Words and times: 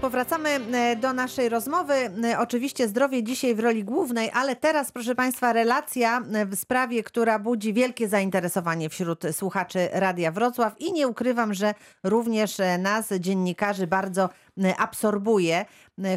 Powracamy 0.00 0.48
e, 0.50 0.96
do 0.96 1.12
naszej 1.12 1.48
rozmowy. 1.48 1.94
E, 1.94 2.38
Oczywiście 2.38 2.88
zdrowie 2.88 3.22
dzisiaj 3.22 3.54
w 3.54 3.60
roli 3.60 3.84
głównej, 3.84 4.30
ale 4.34 4.56
teraz, 4.56 4.92
proszę 4.92 5.14
Państwa, 5.14 5.52
relacja 5.52 6.22
e, 6.32 6.46
w 6.46 6.56
sprawie, 6.56 7.02
która 7.02 7.38
budzi 7.38 7.72
wielkie 7.72 8.08
zainteresowanie 8.08 8.88
wśród 8.88 9.22
słuchaczy 9.32 9.88
Radia 9.92 10.32
Wrocław 10.32 10.80
i 10.80 10.92
nie 10.92 11.08
ukrywam, 11.08 11.54
że 11.54 11.74
również 12.04 12.56
nas, 12.78 13.08
dziennikarzy, 13.20 13.86
bardzo 13.86 14.28
absorbuje. 14.78 15.64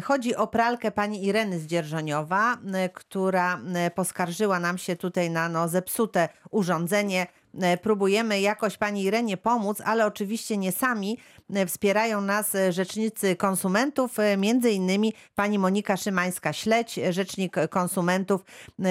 Chodzi 0.04 0.36
o 0.36 0.46
pralkę 0.46 0.90
pani 0.90 1.26
Ireny 1.26 1.58
z 1.58 1.66
Dzierżoniowa, 1.66 2.58
która 2.94 3.60
poskarżyła 3.94 4.60
nam 4.60 4.78
się 4.78 4.96
tutaj 4.96 5.30
na 5.30 5.48
no, 5.48 5.68
zepsute 5.68 6.28
urządzenie. 6.50 7.26
E, 7.60 7.76
Próbujemy 7.76 8.40
jakoś 8.40 8.76
pani 8.76 9.02
Irenie 9.02 9.36
pomóc, 9.36 9.82
ale 9.84 10.06
oczywiście 10.06 10.56
nie 10.56 10.72
sami. 10.72 11.18
E, 11.54 11.66
Wspierają 11.66 12.20
nas 12.20 12.54
e, 12.54 12.72
rzecznicy 12.72 13.36
konsumentów, 13.36 14.16
między 14.38 14.70
innymi 14.70 15.12
pani 15.34 15.58
Monika 15.58 15.94
Szymańska-Śledź, 15.96 16.98
e, 16.98 17.12
rzecznik 17.12 17.56
konsumentów 17.70 18.44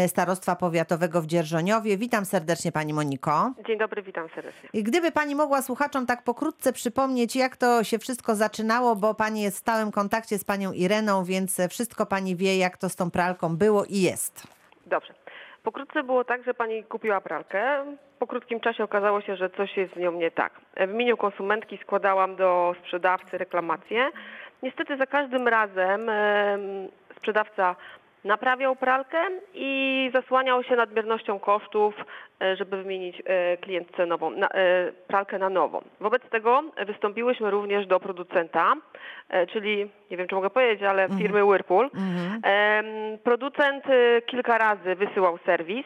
Starostwa 0.07 0.55
Powiatowego 0.55 1.21
w 1.21 1.25
Dzierżoniowie. 1.27 1.97
Witam 1.97 2.25
serdecznie 2.25 2.71
pani 2.71 2.93
Moniko. 2.93 3.53
Dzień 3.67 3.77
dobry, 3.79 4.02
witam 4.03 4.27
serdecznie. 4.35 4.69
I 4.73 4.83
Gdyby 4.83 5.11
pani 5.11 5.35
mogła 5.35 5.61
słuchaczom 5.61 6.05
tak 6.05 6.23
pokrótce 6.23 6.73
przypomnieć, 6.73 7.35
jak 7.35 7.57
to 7.57 7.83
się 7.83 7.99
wszystko 7.99 8.35
zaczynało, 8.35 8.95
bo 8.95 9.13
pani 9.13 9.41
jest 9.41 9.57
w 9.57 9.59
stałym 9.59 9.91
kontakcie 9.91 10.38
z 10.38 10.43
panią 10.43 10.71
Ireną, 10.73 11.23
więc 11.23 11.57
wszystko 11.69 12.05
pani 12.05 12.35
wie, 12.35 12.57
jak 12.57 12.77
to 12.77 12.89
z 12.89 12.95
tą 12.95 13.11
pralką 13.11 13.57
było 13.57 13.85
i 13.85 14.02
jest. 14.02 14.47
Dobrze. 14.85 15.20
Pokrótce 15.63 16.03
było 16.03 16.23
tak, 16.23 16.43
że 16.43 16.53
pani 16.53 16.83
kupiła 16.83 17.21
pralkę. 17.21 17.85
Po 18.19 18.27
krótkim 18.27 18.59
czasie 18.59 18.83
okazało 18.83 19.21
się, 19.21 19.35
że 19.35 19.49
coś 19.49 19.77
jest 19.77 19.93
z 19.93 19.97
nią 19.97 20.11
nie 20.11 20.31
tak. 20.31 20.61
W 20.77 20.93
imieniu 20.93 21.17
konsumentki 21.17 21.77
składałam 21.77 22.35
do 22.35 22.75
sprzedawcy 22.79 23.38
reklamację. 23.38 24.09
Niestety 24.63 24.97
za 24.97 25.05
każdym 25.05 25.47
razem 25.47 26.09
em, 26.09 26.88
sprzedawca 27.16 27.75
naprawiał 28.23 28.75
pralkę 28.75 29.17
i 29.53 30.09
zasłaniał 30.14 30.64
się 30.64 30.75
nadmiernością 30.75 31.39
kosztów, 31.39 31.95
e, 32.41 32.55
żeby 32.55 32.77
wymienić 32.77 33.22
e, 33.25 33.58
klientce 33.58 34.05
nową, 34.05 34.30
na, 34.30 34.47
e, 34.47 34.91
pralkę 35.08 35.39
na 35.39 35.50
nową. 35.50 35.81
Wobec 36.00 36.22
tego 36.30 36.64
wystąpiłyśmy 36.88 37.52
również 37.52 37.88
do 37.88 37.99
producenta, 37.99 38.73
czyli 39.53 39.89
nie 40.11 40.17
wiem 40.17 40.27
czy 40.27 40.36
mogę 40.36 40.49
powiedzieć, 40.49 40.83
ale 40.83 41.08
firmy 41.17 41.45
Whirlpool. 41.45 41.89
Mhm. 41.94 42.42
Producent 43.23 43.83
kilka 44.25 44.58
razy 44.58 44.95
wysyłał 44.95 45.38
serwis. 45.45 45.86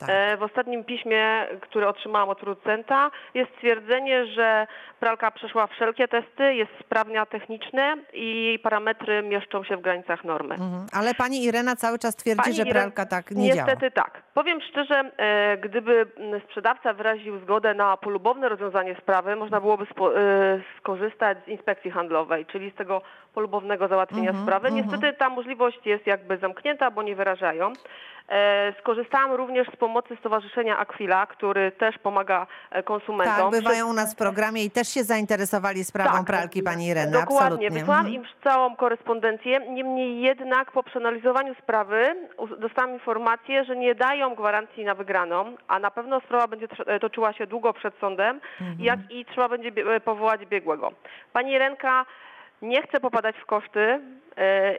Tak. 0.00 0.08
E, 0.12 0.36
W 0.36 0.42
ostatnim 0.42 0.84
piśmie, 0.84 1.46
które 1.60 1.88
otrzymałam 1.88 2.28
od 2.28 2.38
producenta, 2.38 3.10
jest 3.34 3.50
stwierdzenie, 3.52 4.26
że 4.26 4.66
pralka 5.00 5.30
przeszła 5.30 5.66
wszelkie 5.66 6.08
testy, 6.08 6.54
jest 6.54 6.70
sprawna 6.80 7.26
technicznie 7.26 7.96
i 8.12 8.44
jej 8.44 8.58
parametry 8.58 9.22
mieszczą 9.22 9.64
się 9.64 9.76
w 9.76 9.80
granicach 9.80 10.24
normy. 10.24 10.54
Mhm. 10.54 10.86
Ale 10.92 11.14
pani 11.14 11.44
Irena 11.44 11.76
cały 11.76 11.98
czas 11.98 12.16
twierdzi, 12.16 12.42
Pani 12.42 12.56
że 12.56 12.64
pralka 12.64 13.06
tak 13.06 13.30
nie 13.30 13.48
działa. 13.52 13.66
Niestety 13.68 13.90
tak. 13.90 14.22
Powiem 14.34 14.60
szczerze, 14.60 15.10
e, 15.16 15.56
gdyby 15.58 16.06
sprzedawca 16.44 16.92
wyraził 16.92 17.38
zgodę 17.38 17.74
na 17.74 17.96
polubowne 17.96 18.48
rozwiązanie 18.48 18.94
sprawy, 18.94 19.36
można 19.36 19.60
byłoby 19.60 19.84
e, 19.84 19.86
skorzystać 20.78 21.38
z 21.44 21.48
inspekcji 21.48 21.90
handlowej, 21.90 22.46
czyli 22.46 22.70
z 22.70 22.74
tego 22.74 23.02
polubownego 23.34 23.88
załatwienia 23.88 24.30
Mhm, 24.30 24.44
sprawy. 24.46 24.68
mhm. 24.68 24.84
Niestety 24.86 25.12
ta 25.18 25.28
możliwość 25.28 25.86
jest 25.86 26.06
jakby 26.06 26.38
zamknięta, 26.38 26.90
bo 26.90 27.02
nie 27.02 27.16
wyrażają. 27.16 27.72
Skorzystałam 28.78 29.32
również 29.32 29.68
z 29.68 29.76
pomocy 29.76 29.89
Stowarzyszenia 30.20 30.78
Aquila, 30.78 31.26
który 31.26 31.72
też 31.72 31.98
pomaga 31.98 32.46
e, 32.70 32.82
konsumentom. 32.82 33.50
Tak, 33.50 33.60
bywają 33.62 33.90
u 33.90 33.92
nas 33.92 34.14
w 34.14 34.16
programie 34.16 34.64
i 34.64 34.70
też 34.70 34.88
się 34.88 35.04
zainteresowali 35.04 35.84
sprawą 35.84 36.16
Tak. 36.16 36.26
pralki 36.26 36.62
pani 36.62 36.86
Ireny. 36.86 37.12
Dokładnie, 37.12 37.36
Absolutnie. 37.46 37.70
wysłałam 37.70 38.06
Mhm. 38.06 38.14
im 38.24 38.28
całą 38.44 38.76
korespondencję. 38.76 39.60
Niemniej 39.68 40.20
jednak 40.20 40.72
po 40.72 40.82
przeanalizowaniu 40.82 41.54
sprawy 41.54 42.14
dostałam 42.58 42.90
informację, 42.92 43.64
że 43.64 43.76
nie 43.76 43.94
dają 43.94 44.34
gwarancji 44.34 44.84
na 44.84 44.94
wygraną, 44.94 45.56
a 45.68 45.78
na 45.78 45.90
pewno 45.90 46.20
sprawa 46.20 46.46
będzie 46.48 46.66
e, 46.86 47.00
toczyła 47.00 47.32
się 47.32 47.46
długo 47.46 47.72
przed 47.72 47.94
sądem, 48.00 48.40
Mhm. 48.60 48.80
jak 48.80 48.98
i 49.10 49.24
trzeba 49.24 49.48
będzie 49.48 49.68
e, 49.94 50.00
powołać 50.00 50.46
biegłego. 50.46 50.92
Pani 51.32 51.58
Renka 51.58 52.06
nie 52.62 52.82
chce 52.82 53.00
popadać 53.00 53.36
w 53.36 53.46
koszty 53.46 54.00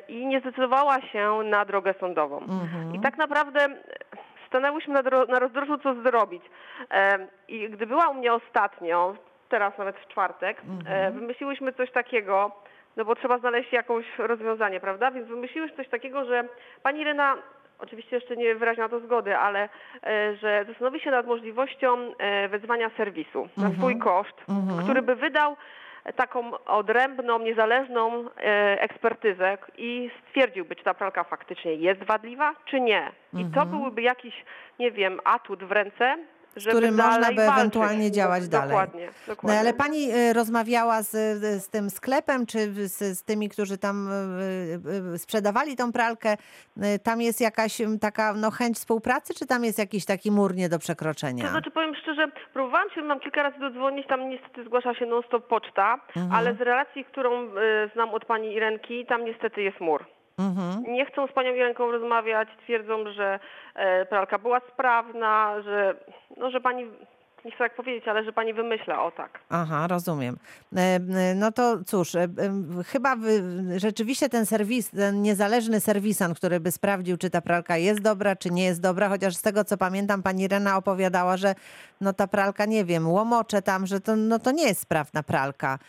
i 0.08 0.26
nie 0.26 0.40
zdecydowała 0.40 1.02
się 1.02 1.40
na 1.46 1.66
drogę 1.66 1.94
sądową. 2.00 2.38
Mhm. 2.40 2.96
I 2.96 3.00
tak 3.00 3.18
naprawdę 3.18 3.68
stanęłyśmy 4.52 4.94
na, 4.94 5.02
na 5.26 5.40
rozdrożu, 5.40 5.78
co 5.78 6.02
zrobić. 6.02 6.44
I 7.48 7.70
gdy 7.70 7.88
była 7.88 8.10
u 8.10 8.14
mnie 8.14 8.34
ostatnio, 8.34 9.16
teraz 9.50 9.78
nawet 9.78 9.96
w 9.96 10.08
czwartek, 10.08 10.62
e, 10.86 11.12
wymyśliłyśmy 11.12 11.74
coś 11.74 11.92
takiego, 11.92 12.52
no 12.98 13.06
bo 13.06 13.16
trzeba 13.16 13.38
znaleźć 13.38 13.74
jakieś 13.74 14.06
rozwiązanie, 14.18 14.80
prawda? 14.80 15.12
Więc 15.12 15.28
wymyśliłyśmy 15.28 15.78
coś 15.78 15.90
takiego, 15.90 16.26
że 16.26 16.44
pani 16.84 17.02
Irena, 17.02 17.38
oczywiście 17.80 18.16
jeszcze 18.16 18.38
nie 18.38 18.56
wyraziła 18.56 18.90
to 18.90 19.00
zgody, 19.00 19.38
ale 19.38 19.70
e, 20.04 20.36
że 20.36 20.66
zastanowi 20.68 21.00
się 21.00 21.12
nad 21.12 21.28
możliwością 21.28 21.98
e, 22.18 22.48
wezwania 22.50 22.90
serwisu 22.98 23.50
na 23.58 23.72
swój 23.72 24.00
koszt, 24.00 24.42
który 24.84 25.02
by 25.02 25.16
wydał 25.16 25.56
taką 26.16 26.66
odrębną, 26.66 27.40
niezależną 27.40 28.26
e, 28.38 28.82
ekspertyzę 28.82 29.58
i 29.78 30.12
stwierdziłby, 30.28 30.76
czy 30.76 30.84
ta 30.84 30.94
pralka 30.94 31.24
faktycznie 31.24 31.74
jest 31.74 32.04
wadliwa, 32.04 32.56
czy 32.66 32.82
nie. 32.82 33.12
I 33.34 33.46
to 33.46 33.66
byłyby 33.66 34.02
jakiś, 34.02 34.46
nie 34.80 34.92
wiem, 34.92 35.20
atut 35.24 35.64
w 35.64 35.72
ręce, 35.72 36.18
żeby 36.56 36.82
dalej 36.82 36.92
można 36.92 37.30
by 37.30 37.36
walczyć. 37.36 37.58
ewentualnie 37.60 38.12
działać 38.12 38.48
dalej. 38.48 38.70
Dokładnie, 38.70 39.06
No, 39.06 39.34
dokładnie. 39.34 39.60
ale 39.60 39.74
pani 39.74 40.12
y, 40.16 40.34
rozmawiała 40.34 41.02
z, 41.02 41.10
z 41.64 41.70
tym 41.70 41.90
sklepem, 41.90 42.46
czy 42.46 42.74
z, 42.88 43.18
z 43.20 43.24
tymi, 43.24 43.50
którzy 43.50 43.78
tam 43.78 44.10
y, 44.12 45.14
y, 45.16 45.18
sprzedawali 45.20 45.76
tą 45.76 45.92
pralkę? 45.92 46.38
Tam 47.04 47.22
jest 47.22 47.42
jakaś 47.42 47.78
taka 48.02 48.34
no, 48.34 48.52
chęć 48.52 48.78
współpracy, 48.78 49.34
czy 49.34 49.46
tam 49.46 49.64
jest 49.64 49.80
jakiś 49.80 50.06
taki 50.06 50.32
mur 50.32 50.56
nie 50.56 50.70
do 50.70 50.80
przekroczenia? 50.80 51.44
To 51.44 51.50
znaczy 51.52 51.72
powiem 51.72 51.96
szczerze, 51.96 52.28
próbowałam 52.54 52.90
się 52.90 53.02
mam 53.02 53.20
kilka 53.20 53.44
razy 53.44 53.60
dodzwonić, 53.60 54.08
tam 54.08 54.30
niestety 54.30 54.64
zgłasza 54.66 54.94
się 54.96 55.06
non-stop 55.06 55.48
poczta, 55.48 56.00
Mhm. 56.16 56.32
ale 56.36 56.56
z 56.56 56.62
relacji, 56.62 57.06
którą 57.06 57.48
znam 57.94 58.10
od 58.10 58.26
pani 58.26 58.54
Irenki, 58.54 59.06
tam 59.06 59.26
niestety 59.26 59.62
jest 59.62 59.80
mur. 59.80 60.06
Mhm. 60.42 60.94
Nie 60.94 61.06
chcą 61.06 61.28
z 61.28 61.32
panią 61.32 61.54
Irenką 61.54 61.92
rozmawiać, 61.92 62.50
twierdzą, 62.64 63.12
że 63.12 63.40
e, 63.76 64.06
pralka 64.06 64.38
była 64.38 64.60
sprawna, 64.60 65.62
że, 65.62 65.96
no, 66.38 66.52
że 66.52 66.62
pani, 66.62 66.86
nie 67.46 67.52
chcę 67.52 67.58
tak 67.58 67.76
powiedzieć, 67.76 68.08
ale 68.08 68.24
że 68.24 68.34
pani 68.34 68.54
wymyśla, 68.54 69.04
o 69.04 69.12
tak. 69.12 69.40
Aha, 69.50 69.88
rozumiem. 69.88 70.38
E, 70.76 70.80
e, 70.80 71.00
No 71.36 71.52
to 71.52 71.84
cóż, 71.84 72.16
e, 72.16 72.28
chyba 72.88 73.16
rzeczywiście 73.78 74.30
ten 74.30 74.46
serwis, 74.46 74.90
ten 74.90 75.22
niezależny 75.22 75.80
serwisant, 75.80 76.38
który 76.38 76.60
by 76.60 76.72
sprawdził, 76.72 77.18
czy 77.18 77.30
ta 77.30 77.42
pralka 77.42 77.78
jest 77.78 78.02
dobra, 78.02 78.36
czy 78.36 78.52
nie 78.52 78.64
jest 78.64 78.82
dobra, 78.82 79.10
chociaż 79.10 79.36
z 79.36 79.42
tego 79.42 79.64
co 79.64 79.78
pamiętam, 79.78 80.24
pani 80.24 80.48
Rena 80.48 80.78
opowiadała, 80.78 81.38
że 81.38 81.56
no 82.02 82.14
ta 82.14 82.28
pralka, 82.28 82.66
nie 82.66 82.86
wiem, 82.86 83.10
łomocze 83.10 83.62
tam, 83.62 83.88
że 83.88 84.00
to, 84.00 84.16
no 84.16 84.40
to 84.40 84.52
nie 84.52 84.68
jest 84.68 84.82
sprawna 84.82 85.24
pralka, 85.24 85.80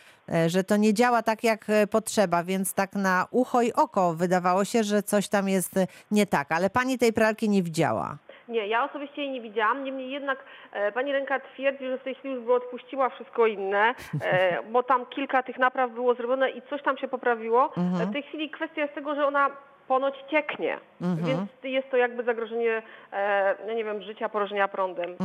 że 0.47 0.63
to 0.63 0.77
nie 0.77 0.93
działa 0.93 1.23
tak 1.23 1.43
jak 1.43 1.65
potrzeba, 1.91 2.43
więc 2.43 2.73
tak 2.73 2.95
na 2.95 3.27
ucho 3.31 3.61
i 3.61 3.73
oko 3.73 4.13
wydawało 4.13 4.65
się, 4.65 4.83
że 4.83 5.03
coś 5.03 5.27
tam 5.27 5.49
jest 5.49 5.75
nie 6.11 6.25
tak, 6.25 6.51
ale 6.51 6.69
pani 6.69 6.97
tej 6.97 7.13
pralki 7.13 7.49
nie 7.49 7.63
widziała. 7.63 8.17
Nie, 8.47 8.67
ja 8.67 8.83
osobiście 8.83 9.21
jej 9.21 9.31
nie 9.31 9.41
widziałam, 9.41 9.83
niemniej 9.83 10.11
jednak 10.11 10.39
e, 10.71 10.91
pani 10.91 11.11
Ręka 11.11 11.39
twierdzi, 11.39 11.85
że 11.87 11.97
w 11.97 12.03
tej 12.03 12.15
chwili 12.15 12.33
już 12.33 12.43
by 12.43 12.53
odpuściła 12.53 13.09
wszystko 13.09 13.47
inne, 13.47 13.95
e, 14.21 14.57
bo 14.73 14.83
tam 14.83 15.05
kilka 15.05 15.43
tych 15.43 15.57
napraw 15.57 15.91
było 15.91 16.13
zrobione 16.13 16.49
i 16.49 16.61
coś 16.61 16.83
tam 16.83 16.97
się 16.97 17.07
poprawiło. 17.07 17.73
E, 18.01 18.05
W 18.05 18.13
tej 18.13 18.23
chwili 18.23 18.49
kwestia 18.49 18.81
jest 18.81 18.95
tego, 18.95 19.15
że 19.15 19.27
ona 19.27 19.49
ponoć 19.87 20.15
cieknie, 20.31 20.79
więc 21.01 21.49
jest 21.63 21.91
to 21.91 21.97
jakby 21.97 22.23
zagrożenie, 22.23 22.81
e, 23.13 23.75
nie 23.75 23.83
wiem, 23.83 24.01
życia, 24.01 24.29
porażenia 24.29 24.67
prądem 24.67 25.15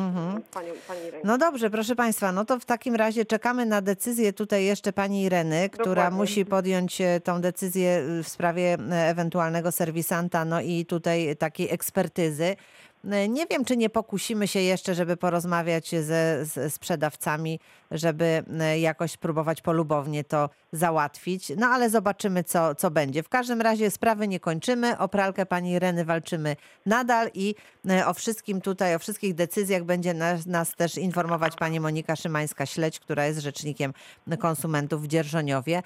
pani, 0.55 0.69
pani 0.89 1.11
Ręki. 1.11 1.27
No 1.27 1.39
dobrze, 1.39 1.71
proszę 1.71 1.95
Państwa, 1.97 2.33
no 2.33 2.45
to 2.45 2.59
w 2.59 2.65
takim 2.65 2.95
razie 2.95 3.25
czekamy 3.25 3.67
na 3.67 3.81
decyzję 3.81 4.33
tutaj 4.33 4.65
jeszcze 4.65 4.93
pani 4.93 5.23
Ireny, 5.23 5.71
która 5.71 5.95
Dokładnie. 5.95 6.19
musi 6.19 6.47
podjąć 6.47 7.01
e, 7.01 7.21
tą 7.21 7.41
decyzję 7.41 7.91
e, 7.91 8.23
w 8.23 8.29
sprawie 8.29 8.77
ewentualnego 8.93 9.73
serwisanta, 9.73 10.45
no 10.45 10.61
i 10.61 10.87
tutaj 10.87 11.37
takiej 11.37 11.71
ekspertyzy. 11.75 12.57
E, 13.05 13.29
Nie 13.29 13.47
wiem, 13.47 13.65
czy 13.65 13.77
nie 13.77 13.91
pokusimy 13.91 14.49
się 14.49 14.61
jeszcze, 14.61 14.95
żeby 14.95 15.17
porozmawiać 15.17 15.91
ze 16.03 16.45
sprzedawcami, 16.71 17.61
żeby 17.91 18.43
e, 18.61 18.79
jakoś 18.81 19.17
próbować 19.17 19.61
polubownie 19.61 20.25
to 20.25 20.51
załatwić. 20.73 21.53
No 21.57 21.67
ale 21.67 21.91
zobaczymy, 21.91 22.45
co, 22.45 22.75
co 22.75 22.91
będzie. 22.91 23.23
W 23.23 23.29
każdym 23.29 23.61
razie 23.61 23.91
sprawy 23.91 24.29
nie 24.29 24.41
kończymy. 24.41 24.99
O 24.99 25.09
pralkę 25.09 25.47
pani 25.47 25.73
Ireny 25.73 26.05
walczymy 26.05 26.57
nadal 26.87 27.31
i 27.35 27.55
e, 27.91 28.07
o 28.07 28.15
wszystkim 28.15 28.61
tutaj, 28.61 28.95
o 28.95 28.99
wszystkich 28.99 29.35
decyzjach 29.35 29.85
będzie 29.85 30.15
nas, 30.15 30.47
nas 30.47 30.75
też 30.75 30.99
informować 30.99 31.57
pani 31.57 31.81
Monika 31.81 32.15
Szymańska-Śledź, 32.17 33.01
która 33.01 33.27
jest 33.27 33.39
rzecznikiem 33.41 33.93
konsumentów 34.39 35.03
w 35.03 35.07
Dzierżoniowie. 35.07 35.83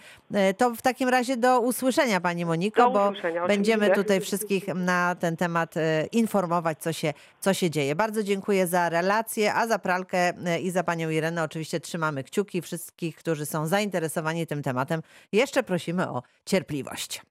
To 0.57 0.75
w 0.75 0.83
takim 0.83 1.09
razie 1.09 1.37
do 1.37 1.61
usłyszenia 1.61 2.21
pani 2.21 2.45
Moniko, 2.47 2.83
Do 2.83 2.91
bo 2.91 3.13
będziemy 3.47 3.91
tutaj 3.91 4.21
wszystkich 4.21 4.67
na 4.75 5.15
ten 5.15 5.37
temat 5.37 5.75
informować, 6.13 6.79
co 6.79 6.93
się 6.93 7.02
się, 7.03 7.15
co 7.41 7.55
się 7.55 7.71
dzieje. 7.71 7.95
Bardzo 7.95 8.23
dziękuję 8.23 8.67
za 8.67 8.89
relację, 8.89 9.55
a 9.55 9.67
za 9.67 9.79
pralkę 9.79 10.19
e, 10.19 10.61
i 10.61 10.71
za 10.71 10.85
panią 10.85 11.11
Irenę 11.11 11.43
oczywiście 11.43 11.81
trzymamy 11.81 12.25
kciuki. 12.25 12.63
Wszystkich, 12.63 13.17
którzy 13.17 13.47
są 13.47 13.67
zainteresowani 13.67 14.47
tym 14.47 14.63
tematem, 14.63 15.03
jeszcze 15.33 15.63
prosimy 15.63 16.09
o 16.09 16.23
cierpliwość. 16.47 17.23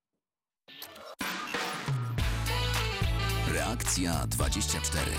Reakcja 3.54 4.28
24. 4.28 5.12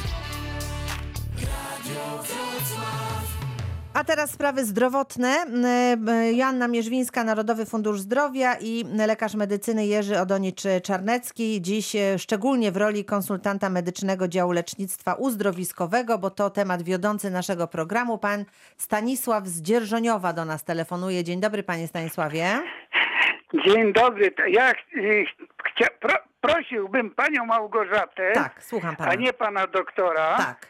A 3.94 4.04
teraz 4.04 4.30
sprawy 4.30 4.64
zdrowotne. 4.64 5.28
E, 6.08 6.32
Joanna 6.32 6.68
Mierzwińska, 6.68 7.24
Narodowy 7.24 7.66
Fundusz 7.66 8.00
Zdrowia 8.00 8.54
i 8.60 8.84
lekarz 9.06 9.34
medycyny 9.34 9.86
Jerzy 9.86 10.14
Odonicz-Czarnecki. 10.20 11.60
Dziś 11.60 11.96
e, 11.96 12.18
szczególnie 12.18 12.72
w 12.72 12.76
roli 12.76 13.04
konsultanta 13.04 13.68
medycznego 13.70 14.28
działu 14.28 14.52
lecznictwa 14.52 15.14
uzdrowiskowego, 15.14 16.18
bo 16.18 16.30
to 16.30 16.50
temat 16.50 16.82
wiodący 16.82 17.30
naszego 17.30 17.68
programu. 17.68 18.18
Pan 18.18 18.44
Stanisław 18.76 19.46
z 19.46 19.62
Dzierżoniowa 19.62 20.32
do 20.32 20.44
nas 20.44 20.64
telefonuje. 20.64 21.24
Dzień 21.24 21.40
dobry 21.40 21.62
panie 21.62 21.88
Stanisławie. 21.88 22.46
Dzień 23.66 23.92
dobry. 23.92 24.34
Ja 24.48 24.72
ch- 24.74 24.76
chcia, 25.64 25.86
pro, 26.00 26.14
prosiłbym 26.40 27.10
panią 27.10 27.46
Małgorzatę, 27.46 28.32
Tak, 28.34 28.62
słucham 28.62 28.96
pana. 28.96 29.10
a 29.10 29.14
nie 29.14 29.32
pana 29.32 29.66
doktora, 29.66 30.36
Tak. 30.36 30.66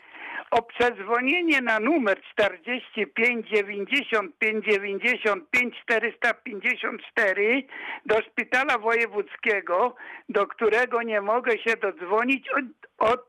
O 0.52 0.62
przedzwonienie 0.62 1.60
na 1.60 1.80
numer 1.80 2.20
45 2.32 3.48
95 3.48 4.64
95 4.66 5.74
454 5.82 7.62
do 8.06 8.22
szpitala 8.22 8.78
wojewódzkiego, 8.78 9.94
do 10.28 10.46
którego 10.46 11.02
nie 11.02 11.20
mogę 11.20 11.58
się 11.58 11.76
dodzwonić 11.76 12.48
od, 12.48 12.64
od 12.98 13.28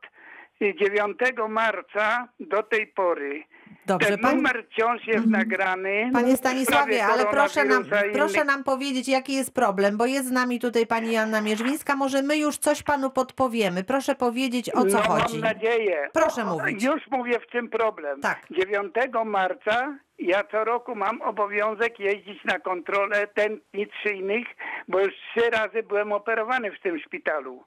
9 0.60 1.18
marca 1.48 2.28
do 2.40 2.62
tej 2.62 2.86
pory. 2.86 3.44
Dobrze, 3.86 4.08
Ten 4.08 4.18
pan, 4.18 4.36
numer 4.36 4.64
wciąż 4.70 5.06
jest 5.06 5.26
nagrany. 5.26 6.10
panie 6.12 6.36
Stanisławie, 6.36 7.04
ale 7.06 7.26
proszę 7.26 7.64
nam, 7.64 7.84
proszę 8.12 8.44
nam 8.44 8.64
powiedzieć, 8.64 9.08
jaki 9.08 9.34
jest 9.34 9.54
problem, 9.54 9.96
bo 9.96 10.06
jest 10.06 10.28
z 10.28 10.30
nami 10.30 10.60
tutaj 10.60 10.86
pani 10.86 11.12
Joanna 11.12 11.40
Mierzwińska. 11.40 11.96
Może 11.96 12.22
my 12.22 12.36
już 12.36 12.58
coś 12.58 12.82
panu 12.82 13.10
podpowiemy. 13.10 13.84
Proszę 13.84 14.14
powiedzieć, 14.14 14.70
o 14.70 14.84
co 14.84 14.96
no, 14.96 15.02
chodzi. 15.02 15.38
Mam 15.38 15.54
nadzieję. 15.54 16.08
Proszę 16.12 16.44
mówić. 16.44 16.84
Już 16.84 17.02
mówię 17.10 17.40
w 17.40 17.46
czym 17.46 17.68
problem. 17.68 18.20
Tak. 18.20 18.46
9 18.50 18.94
marca 19.24 19.98
ja 20.18 20.44
co 20.44 20.64
roku 20.64 20.94
mam 20.94 21.22
obowiązek 21.22 22.00
jeździć 22.00 22.44
na 22.44 22.58
kontrolę 22.58 23.26
tętnic 23.26 23.90
szyjnych, 24.02 24.46
bo 24.88 25.00
już 25.00 25.14
trzy 25.14 25.50
razy 25.50 25.82
byłem 25.82 26.12
operowany 26.12 26.70
w 26.72 26.80
tym 26.80 26.98
szpitalu. 26.98 27.64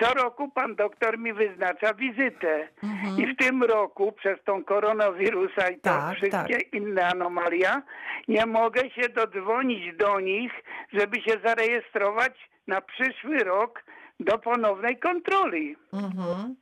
Co 0.00 0.14
roku 0.14 0.50
pan 0.50 0.74
doktor 0.74 1.18
mi 1.18 1.32
wyznacza 1.32 1.94
wizytę. 1.94 2.68
I 3.18 3.26
w 3.26 3.36
tym 3.36 3.62
roku 3.62 4.12
przez 4.12 4.44
tą 4.44 4.64
koronawirusa 4.64 5.68
i 5.68 5.80
to 5.80 5.90
Mhm. 5.90 6.30
Tak, 6.30 6.46
wszystkie 6.46 6.78
inne 6.78 7.06
anomalia 7.06 7.82
nie 8.28 8.46
mogę 8.46 8.90
się 8.90 9.08
dodzwonić 9.08 9.96
do 9.96 10.20
nich, 10.20 10.52
żeby 10.92 11.16
się 11.22 11.40
zarejestrować 11.44 12.50
na 12.66 12.80
przyszły 12.80 13.38
rok 13.38 13.84
do 14.20 14.38
ponownej 14.38 14.98
kontroli. 14.98 15.76
Mhm. 15.92 16.56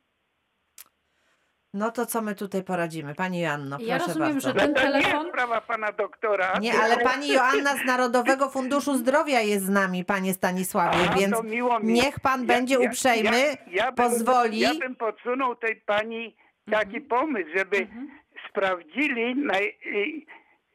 No 1.75 1.91
to 1.91 2.05
co 2.05 2.21
my 2.21 2.35
tutaj 2.35 2.63
poradzimy? 2.63 3.15
Pani 3.15 3.39
Joanno, 3.41 3.77
Ja 3.79 3.95
proszę 3.97 4.07
rozumiem, 4.07 4.33
bardzo. 4.33 4.47
że 4.49 4.53
ten 4.55 4.73
to 4.73 4.81
nie 4.81 4.87
telefon- 4.87 5.17
jest 5.17 5.29
sprawa 5.29 5.61
pana 5.61 5.91
doktora. 5.91 6.53
Nie, 6.61 6.73
ale 6.79 6.97
pani 6.97 7.27
Joanna 7.33 7.75
z 7.77 7.85
Narodowego 7.85 8.49
Funduszu 8.49 8.97
Zdrowia 8.97 9.41
jest 9.41 9.65
z 9.65 9.69
nami, 9.69 10.05
panie 10.05 10.33
Stanisławie, 10.33 10.97
Aha, 11.05 11.15
więc 11.19 11.33
to 11.37 11.43
miło 11.43 11.79
mi. 11.79 11.93
niech 11.93 12.19
pan 12.19 12.45
będzie 12.45 12.79
uprzejmy, 12.79 13.31
bym- 13.85 13.95
pozwoli. 13.95 14.59
Ja 14.59 14.73
bym 14.75 14.95
podsunął 14.95 15.55
tej 15.55 15.75
pani 15.75 16.35
taki 16.71 17.01
pomysł, 17.01 17.49
żeby 17.57 17.87
sprawdzili, 18.49 19.35
na, 19.35 19.59
i, 19.59 20.25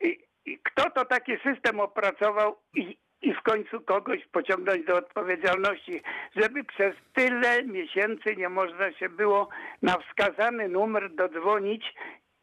i, 0.00 0.18
i, 0.44 0.58
kto 0.64 0.90
to 0.90 1.04
taki 1.04 1.32
system 1.44 1.80
opracował 1.80 2.56
i, 2.74 2.98
i 3.22 3.34
w 3.34 3.42
końcu 3.42 3.80
kogoś 3.80 4.26
pociągnąć 4.32 4.86
do 4.86 4.96
odpowiedzialności, 4.96 6.02
żeby 6.36 6.64
przez 6.64 6.94
tyle 7.14 7.62
miesięcy 7.64 8.36
nie 8.36 8.48
można 8.48 8.92
się 8.92 9.08
było 9.08 9.48
na 9.82 9.96
wskazany 9.98 10.68
numer 10.68 11.14
dodzwonić 11.14 11.94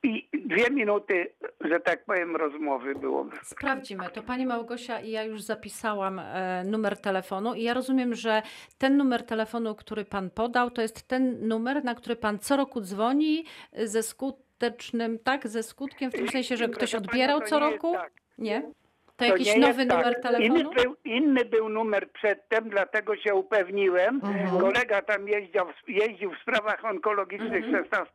i 0.03 0.27
dwie 0.33 0.69
minuty, 0.69 1.33
że 1.61 1.79
tak 1.79 2.05
powiem, 2.05 2.35
rozmowy 2.35 2.95
byłoby. 2.95 3.37
Sprawdzimy. 3.43 4.09
To 4.09 4.23
pani 4.23 4.45
Małgosia 4.45 4.99
i 4.99 5.11
ja 5.11 5.23
już 5.23 5.41
zapisałam 5.41 6.19
e, 6.19 6.63
numer 6.63 6.97
telefonu 6.97 7.53
i 7.53 7.63
ja 7.63 7.73
rozumiem, 7.73 8.15
że 8.15 8.41
ten 8.77 8.97
numer 8.97 9.25
telefonu, 9.25 9.75
który 9.75 10.05
pan 10.05 10.29
podał, 10.29 10.71
to 10.71 10.81
jest 10.81 11.07
ten 11.07 11.47
numer, 11.47 11.83
na 11.83 11.95
który 11.95 12.15
pan 12.15 12.39
co 12.39 12.57
roku 12.57 12.81
dzwoni 12.81 13.45
ze 13.73 14.03
skutecznym, 14.03 15.19
tak, 15.19 15.47
ze 15.47 15.63
skutkiem 15.63 16.11
w 16.11 16.13
tym 16.13 16.29
sensie, 16.29 16.57
że 16.57 16.69
ktoś 16.69 16.95
odbierał 16.95 17.41
co 17.41 17.59
roku? 17.59 17.93
tak. 17.93 18.11
Nie? 18.37 18.71
To, 19.17 19.25
jakiś 19.25 19.55
nie 19.55 19.59
nowy 19.59 19.83
jest 19.83 19.89
tak. 19.89 19.99
numer 20.05 20.21
telefonu? 20.21 20.59
Inny 20.59 20.63
był, 20.83 20.95
inny 21.05 21.45
był 21.45 21.69
numer 21.69 22.11
przedtem, 22.11 22.69
dlatego 22.69 23.15
się 23.15 23.35
upewniłem. 23.35 24.15
Mhm. 24.23 24.59
Kolega 24.59 25.01
tam 25.01 25.27
jeździł, 25.27 25.61
jeździł 25.87 26.31
w 26.31 26.37
sprawach 26.41 26.85
onkologicznych 26.85 27.65
Mhm. 27.65 27.85
16 27.85 28.11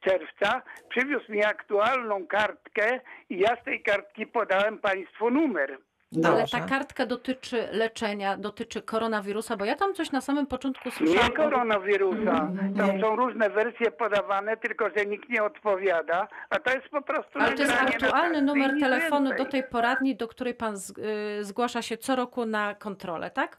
czerwca. 0.00 0.62
Przywiózł 0.88 1.32
mi 1.32 1.44
aktualną 1.44 2.26
kartkę 2.26 3.00
i 3.30 3.38
ja 3.38 3.56
z 3.60 3.64
tej 3.64 3.82
kartki 3.82 4.26
podałem 4.26 4.78
państwu 4.78 5.30
numer. 5.30 5.78
Ale 6.16 6.22
Dobrze. 6.38 6.58
ta 6.58 6.64
kartka 6.66 7.06
dotyczy 7.06 7.68
leczenia, 7.72 8.36
dotyczy 8.36 8.82
koronawirusa, 8.82 9.56
bo 9.56 9.64
ja 9.64 9.74
tam 9.76 9.94
coś 9.94 10.12
na 10.12 10.20
samym 10.20 10.46
początku 10.46 10.88
Nie 10.88 10.92
słyszałam. 10.92 11.30
o- 11.30 11.34
koronawirusa. 11.34 12.30
Mhm. 12.32 12.74
Tam 12.74 13.00
są 13.00 13.16
różne 13.16 13.50
wersje 13.50 13.90
podawane, 13.90 14.56
tylko 14.56 14.90
że 14.96 15.06
nikt 15.06 15.28
nie 15.28 15.42
odpowiada, 15.42 16.28
a 16.50 16.58
to 16.58 16.70
jest 16.74 16.88
po 16.88 17.02
prostu 17.02 17.38
Ale 17.38 17.52
to 17.54 17.62
jest 17.62 17.74
aktualny 17.74 18.42
numer 18.42 18.70
telefonu 18.80 19.34
do 19.36 19.44
tej 19.44 19.62
poradni, 19.64 20.16
do 20.16 20.28
której 20.28 20.54
pan 20.54 20.76
z, 20.76 20.90
y, 20.98 21.44
zgłasza 21.44 21.82
się 21.82 21.96
co 21.96 22.16
roku 22.16 22.46
na 22.46 22.74
kontrolę, 22.74 23.30
tak? 23.30 23.58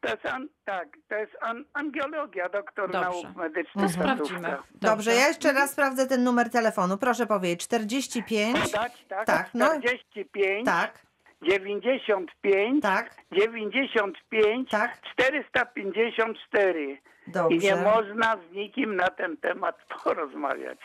To 0.00 0.08
jest 0.10 0.26
an, 0.26 0.48
tak, 0.64 0.88
to 1.08 1.14
jest 1.14 1.32
an, 1.40 1.64
angiologia, 1.72 2.48
doktor 2.48 2.90
Dobrze. 2.92 3.00
nauk 3.22 3.36
medycznych. 3.36 3.84
To 3.86 3.88
sprawdzimy. 3.92 4.40
Placówka. 4.40 4.64
Dobrze, 4.74 5.14
ja 5.14 5.28
jeszcze 5.28 5.52
raz 5.52 5.70
sprawdzę 5.70 6.06
ten 6.06 6.24
numer 6.24 6.50
telefonu. 6.50 6.98
Proszę 6.98 7.26
powiedzieć, 7.26 7.64
45, 7.64 8.58
Podać, 8.72 9.04
tak? 9.08 9.26
Tak, 9.26 9.50
no. 9.54 9.66
45, 9.66 10.66
tak, 10.66 10.92
95, 11.48 12.82
tak, 12.82 13.10
95, 13.32 14.70
tak, 14.70 14.98
454. 15.12 16.80
I 17.50 17.58
nie 17.58 17.70
dobrze. 17.70 17.76
można 17.82 18.36
z 18.36 18.54
nikim 18.54 18.96
na 18.96 19.08
ten 19.08 19.36
temat 19.36 19.76
porozmawiać. 20.04 20.78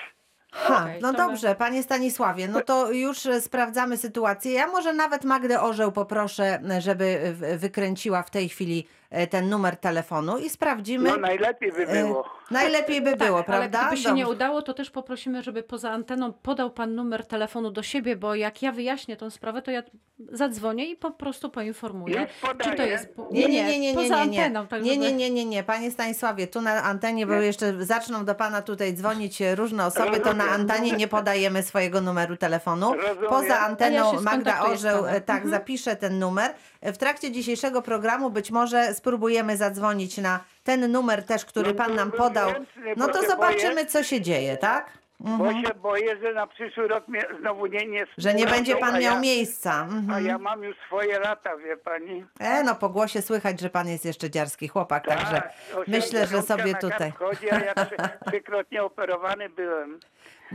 Ha, 0.52 0.84
Okej, 0.84 1.02
no 1.02 1.14
to 1.14 1.18
my- 1.18 1.28
dobrze, 1.30 1.56
panie 1.56 1.84
Stanisławie, 1.84 2.48
no 2.48 2.62
to 2.62 2.92
już 2.92 3.26
e, 3.26 3.42
sprawdzamy 3.42 3.98
sytuację. 3.98 4.52
Ja 4.54 4.68
może 4.68 4.94
nawet 4.94 5.26
Magdę 5.26 5.62
Orzeł 5.62 5.92
poproszę, 5.92 6.60
e, 6.70 6.82
żeby 6.82 7.36
wykręciła 7.58 8.24
w 8.24 8.30
tej 8.30 8.50
chwili 8.50 8.88
ten 9.30 9.50
numer 9.50 9.78
telefonu 9.78 10.38
i 10.38 10.50
sprawdzimy. 10.50 11.10
No 11.10 11.18
najlepiej 11.18 11.72
by 11.72 11.88
e, 11.88 12.04
było. 12.04 12.24
Najlepiej 12.52 13.02
by 13.02 13.16
było, 13.16 13.38
tak, 13.38 13.46
prawda? 13.46 13.80
Ale 13.80 13.88
gdyby 13.88 14.02
się 14.02 14.14
nie 14.14 14.24
Dobrze. 14.24 14.36
udało, 14.36 14.62
to 14.62 14.74
też 14.74 14.92
poprosimy, 14.92 15.44
żeby 15.44 15.64
poza 15.64 15.92
anteną 15.92 16.34
podał 16.34 16.72
pan 16.72 16.96
numer 16.96 17.26
telefonu 17.26 17.72
do 17.72 17.84
siebie, 17.84 18.16
bo 18.16 18.36
jak 18.36 18.62
ja 18.62 18.72
wyjaśnię 18.72 19.18
tą 19.18 19.30
sprawę, 19.30 19.62
to 19.62 19.72
ja 19.72 19.84
zadzwonię 20.32 20.86
i 20.86 20.96
po 20.96 21.12
prostu 21.12 21.50
poinformuję. 21.50 22.28
Czy 22.64 22.76
to 22.76 22.84
jest. 22.86 23.08
Nie, 23.32 23.42
nie, 23.48 23.64
nie, 23.64 23.80
nie, 23.80 23.80
nie, 23.80 23.94
poza 23.94 24.26
nie, 24.26 24.32
nie. 24.32 24.40
anteną, 24.46 24.68
tak 24.68 24.82
nie, 24.84 24.98
nie, 24.98 25.12
nie, 25.14 25.30
nie, 25.30 25.46
nie, 25.46 25.64
panie 25.64 25.92
Stanisławie, 25.92 26.48
tu 26.48 26.62
na 26.62 26.84
antenie, 26.84 27.28
bo 27.28 27.34
Nie. 27.34 27.46
jeszcze 27.46 27.86
zaczną 27.86 28.26
do 28.26 28.36
pana 28.36 28.62
tutaj 28.62 28.94
dzwonić 28.94 29.42
e, 29.42 29.56
różne 29.56 29.86
osoby, 29.86 30.20
to 30.20 30.34
na 30.34 30.44
antenie 30.44 30.92
nie 30.92 31.08
podajemy 31.08 31.64
swojego 31.64 32.02
numeru 32.02 32.38
telefonu. 32.38 32.94
Rozumiem. 32.94 33.30
Poza 33.30 33.60
anteną 33.60 34.22
Magda 34.22 34.62
z 34.62 34.66
Orzeł 34.66 35.06
e, 35.08 35.22
tak 35.22 35.36
Mhm. 35.36 35.52
zapisze 35.52 35.96
ten 35.96 36.20
numer. 36.20 36.54
W 36.82 36.98
trakcie 36.98 37.32
dzisiejszego 37.32 37.82
programu 37.82 38.30
być 38.30 38.52
może 38.52 38.94
spróbujemy 38.94 39.58
zadzwonić 39.58 40.18
na 40.18 40.40
ten 40.64 40.92
numer 40.92 41.24
też, 41.24 41.46
który 41.46 41.74
pan 41.74 41.96
nam 41.96 42.12
podał. 42.12 42.50
No 42.98 43.08
to 43.08 43.22
zobaczymy, 43.22 43.86
co 43.86 44.04
się 44.04 44.22
dzieje, 44.22 44.58
tak? 44.58 45.00
Bo 45.20 45.46
Mhm. 45.48 45.66
się 45.66 45.74
boję, 45.74 46.18
że 46.22 46.34
na 46.34 46.48
przyszły 46.48 46.88
rok 46.88 47.08
mnie 47.08 47.22
znowu 47.40 47.66
nie 47.66 47.86
nie 47.88 48.06
Że 48.18 48.34
nie 48.34 48.46
będzie 48.48 48.76
pan 48.76 48.96
a 48.96 49.00
miał 49.00 49.14
ja, 49.14 49.20
miejsca. 49.20 49.72
A 49.74 49.84
Mhm. 49.84 50.26
ja 50.26 50.38
mam 50.38 50.64
już 50.64 50.76
swoje 50.88 51.20
lata, 51.20 51.58
wie 51.58 51.78
pani. 51.78 52.26
E, 52.40 52.64
no 52.64 52.76
po 52.76 52.90
głosie 52.90 53.22
słychać, 53.22 53.60
że 53.60 53.70
pan 53.70 53.88
jest 53.88 54.06
jeszcze 54.06 54.30
dziarski 54.30 54.68
chłopak, 54.68 55.08
także 55.08 55.32
Tak, 55.42 55.54
myślę, 55.88 56.28
że 56.28 56.38
80 56.38 56.48
sobie 56.48 56.72
na 56.72 56.80
tutaj. 56.80 57.12
Chodzi, 57.12 57.52
a 57.52 57.60
ja 57.60 57.74
trzy, 57.76 57.96
trzykrotnie 58.32 58.84
operowany 58.84 59.50
byłem. 59.50 60.00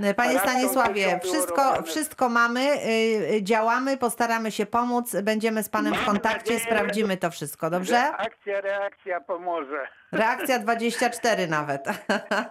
E, 0.03 0.15
Panie 0.15 0.39
Stanisławie, 0.39 1.21
wszystko, 1.23 1.83
wszystko 1.83 2.29
mamy, 2.29 2.61
y, 2.61 3.35
y, 3.35 3.43
działamy, 3.43 3.97
postaramy 3.97 4.53
się 4.53 4.67
pomóc, 4.67 5.17
będziemy 5.23 5.63
z 5.63 5.69
Panem 5.69 5.95
w 5.95 6.05
kontakcie, 6.05 6.59
sprawdzimy 6.61 7.17
to 7.17 7.31
wszystko, 7.31 7.71
dobrze? 7.71 7.99
Akcja, 7.99 8.61
reakcja 8.61 9.21
pomoże. 9.21 9.87
Reakcja 10.13 10.59
24 10.59 11.47
nawet. 11.47 11.85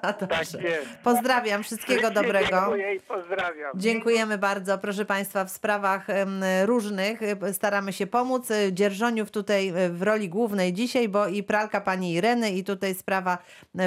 Tak 0.03 0.19
Dobrze. 0.19 0.59
Pozdrawiam, 1.03 1.63
wszystkiego 1.63 2.11
dobrego. 2.11 2.49
Dziękuję 2.49 2.95
i 2.95 2.99
pozdrawiam. 2.99 3.71
Dziękujemy 3.75 4.37
bardzo, 4.37 4.77
proszę 4.77 5.05
Państwa, 5.05 5.45
w 5.45 5.49
sprawach 5.49 6.07
różnych 6.65 7.21
y, 7.21 7.53
staramy 7.53 7.93
się 7.93 8.07
pomóc. 8.07 8.49
Dzierżoniów 8.71 9.31
tutaj 9.31 9.73
w 9.89 10.01
roli 10.01 10.29
głównej 10.29 10.73
dzisiaj, 10.73 11.09
bo 11.09 11.27
i 11.27 11.43
pralka 11.43 11.81
pani 11.81 12.13
Ireny 12.13 12.51
i 12.51 12.63
tutaj 12.63 12.93
sprawa 12.95 13.37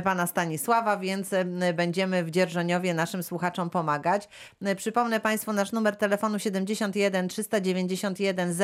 pana 0.05 0.27
Stanisława, 0.27 0.97
więc 0.97 1.33
em, 1.33 1.61
będziemy 1.75 2.25
w 2.25 2.31
Dzierżoniowie 2.31 2.95
naszym 2.95 3.23
słuchaczom 3.23 3.46
pomagać. 3.73 4.29
Y, 4.67 4.77
Przypomnę 4.77 5.21
Państwu 5.21 5.53
nasz 5.53 5.73
numer 5.73 5.97
telefonu 5.97 6.39
71 6.39 7.29
391 7.29 8.55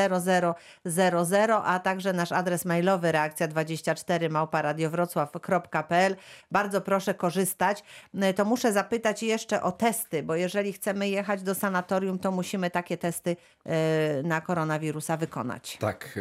0000, 0.85 1.55
a 1.65 1.79
także 1.79 2.13
nasz 2.13 2.33
adres 2.33 2.65
mailowy 2.65 3.13
reakcja 3.13 3.49
24 3.49 4.29
małparadiowrocław.pl. 4.29 6.17
Bardzo 6.51 6.81
proszę 6.81 7.15
korzystać. 7.15 7.85
Y, 8.31 8.35
To 8.35 8.45
muszę 8.45 8.73
zapytać 8.73 9.23
jeszcze 9.23 9.63
o 9.63 9.73
testy, 9.73 10.23
bo 10.23 10.35
jeżeli 10.35 10.73
chcemy 10.73 11.09
jechać 11.09 11.43
do 11.43 11.55
sanatorium, 11.55 12.19
to 12.19 12.31
musimy 12.31 12.71
takie 12.71 12.99
testy 12.99 13.31
y, 13.31 14.23
na 14.23 14.41
koronawirusa 14.41 15.17
wykonać. 15.17 15.77
Tak. 15.81 16.19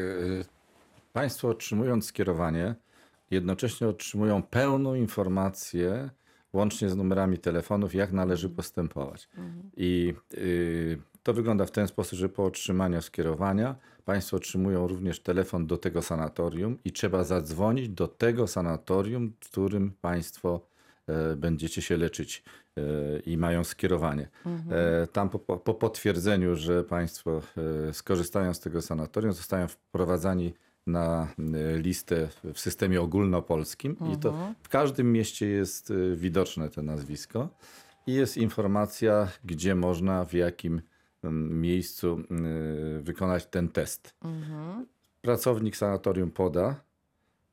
Państwo 1.13 1.47
otrzymując 1.47 2.05
skierowanie, 2.05 2.75
jednocześnie 3.31 3.87
otrzymują 3.87 4.43
pełną 4.43 4.95
informację, 4.95 6.09
łącznie 6.53 6.89
z 6.89 6.95
numerami 6.95 7.37
telefonów, 7.37 7.95
jak 7.95 8.11
należy 8.11 8.49
postępować. 8.49 9.29
I 9.77 10.13
y, 10.33 10.97
to 11.23 11.33
wygląda 11.33 11.65
w 11.65 11.71
ten 11.71 11.87
sposób, 11.87 12.19
że 12.19 12.29
po 12.29 12.45
otrzymaniu 12.45 13.01
skierowania 13.01 13.75
Państwo 14.05 14.37
otrzymują 14.37 14.87
również 14.87 15.19
telefon 15.19 15.67
do 15.67 15.77
tego 15.77 16.01
sanatorium 16.01 16.77
i 16.85 16.91
trzeba 16.91 17.23
zadzwonić 17.23 17.89
do 17.89 18.07
tego 18.07 18.47
sanatorium, 18.47 19.33
w 19.39 19.49
którym 19.49 19.91
Państwo 20.01 20.61
e, 21.07 21.35
będziecie 21.35 21.81
się 21.81 21.97
leczyć 21.97 22.43
e, 22.77 22.81
i 23.19 23.37
mają 23.37 23.63
skierowanie. 23.63 24.29
E, 24.71 25.07
Tam 25.07 25.29
po, 25.29 25.39
po 25.39 25.57
po 25.57 25.73
potwierdzeniu, 25.73 26.55
że 26.55 26.83
Państwo 26.83 27.41
skorzystają 27.91 28.53
z 28.53 28.59
tego 28.59 28.81
sanatorium, 28.81 29.33
zostają 29.33 29.67
wprowadzani 29.67 30.53
na 30.91 31.27
e, 31.39 31.77
listę 31.77 32.27
w 32.53 32.59
systemie 32.59 33.01
ogólnopolskim 33.01 33.95
i 34.13 34.17
to 34.17 34.33
w 34.63 34.69
każdym 34.69 35.11
mieście 35.11 35.47
jest 35.47 35.91
e, 35.91 36.15
widoczne 36.15 36.69
to 36.69 36.81
nazwisko 36.81 37.49
i 38.07 38.13
jest 38.13 38.37
informacja, 38.37 39.27
gdzie 39.43 39.75
można, 39.75 40.25
w 40.25 40.33
jakim 40.33 40.81
mm, 41.23 41.61
miejscu 41.61 42.19
e, 42.19 43.01
wykonać 43.01 43.45
ten 43.45 43.69
test. 43.69 44.15
Pracownik 45.21 45.75
sanatorium 45.75 46.31
poda, 46.31 46.75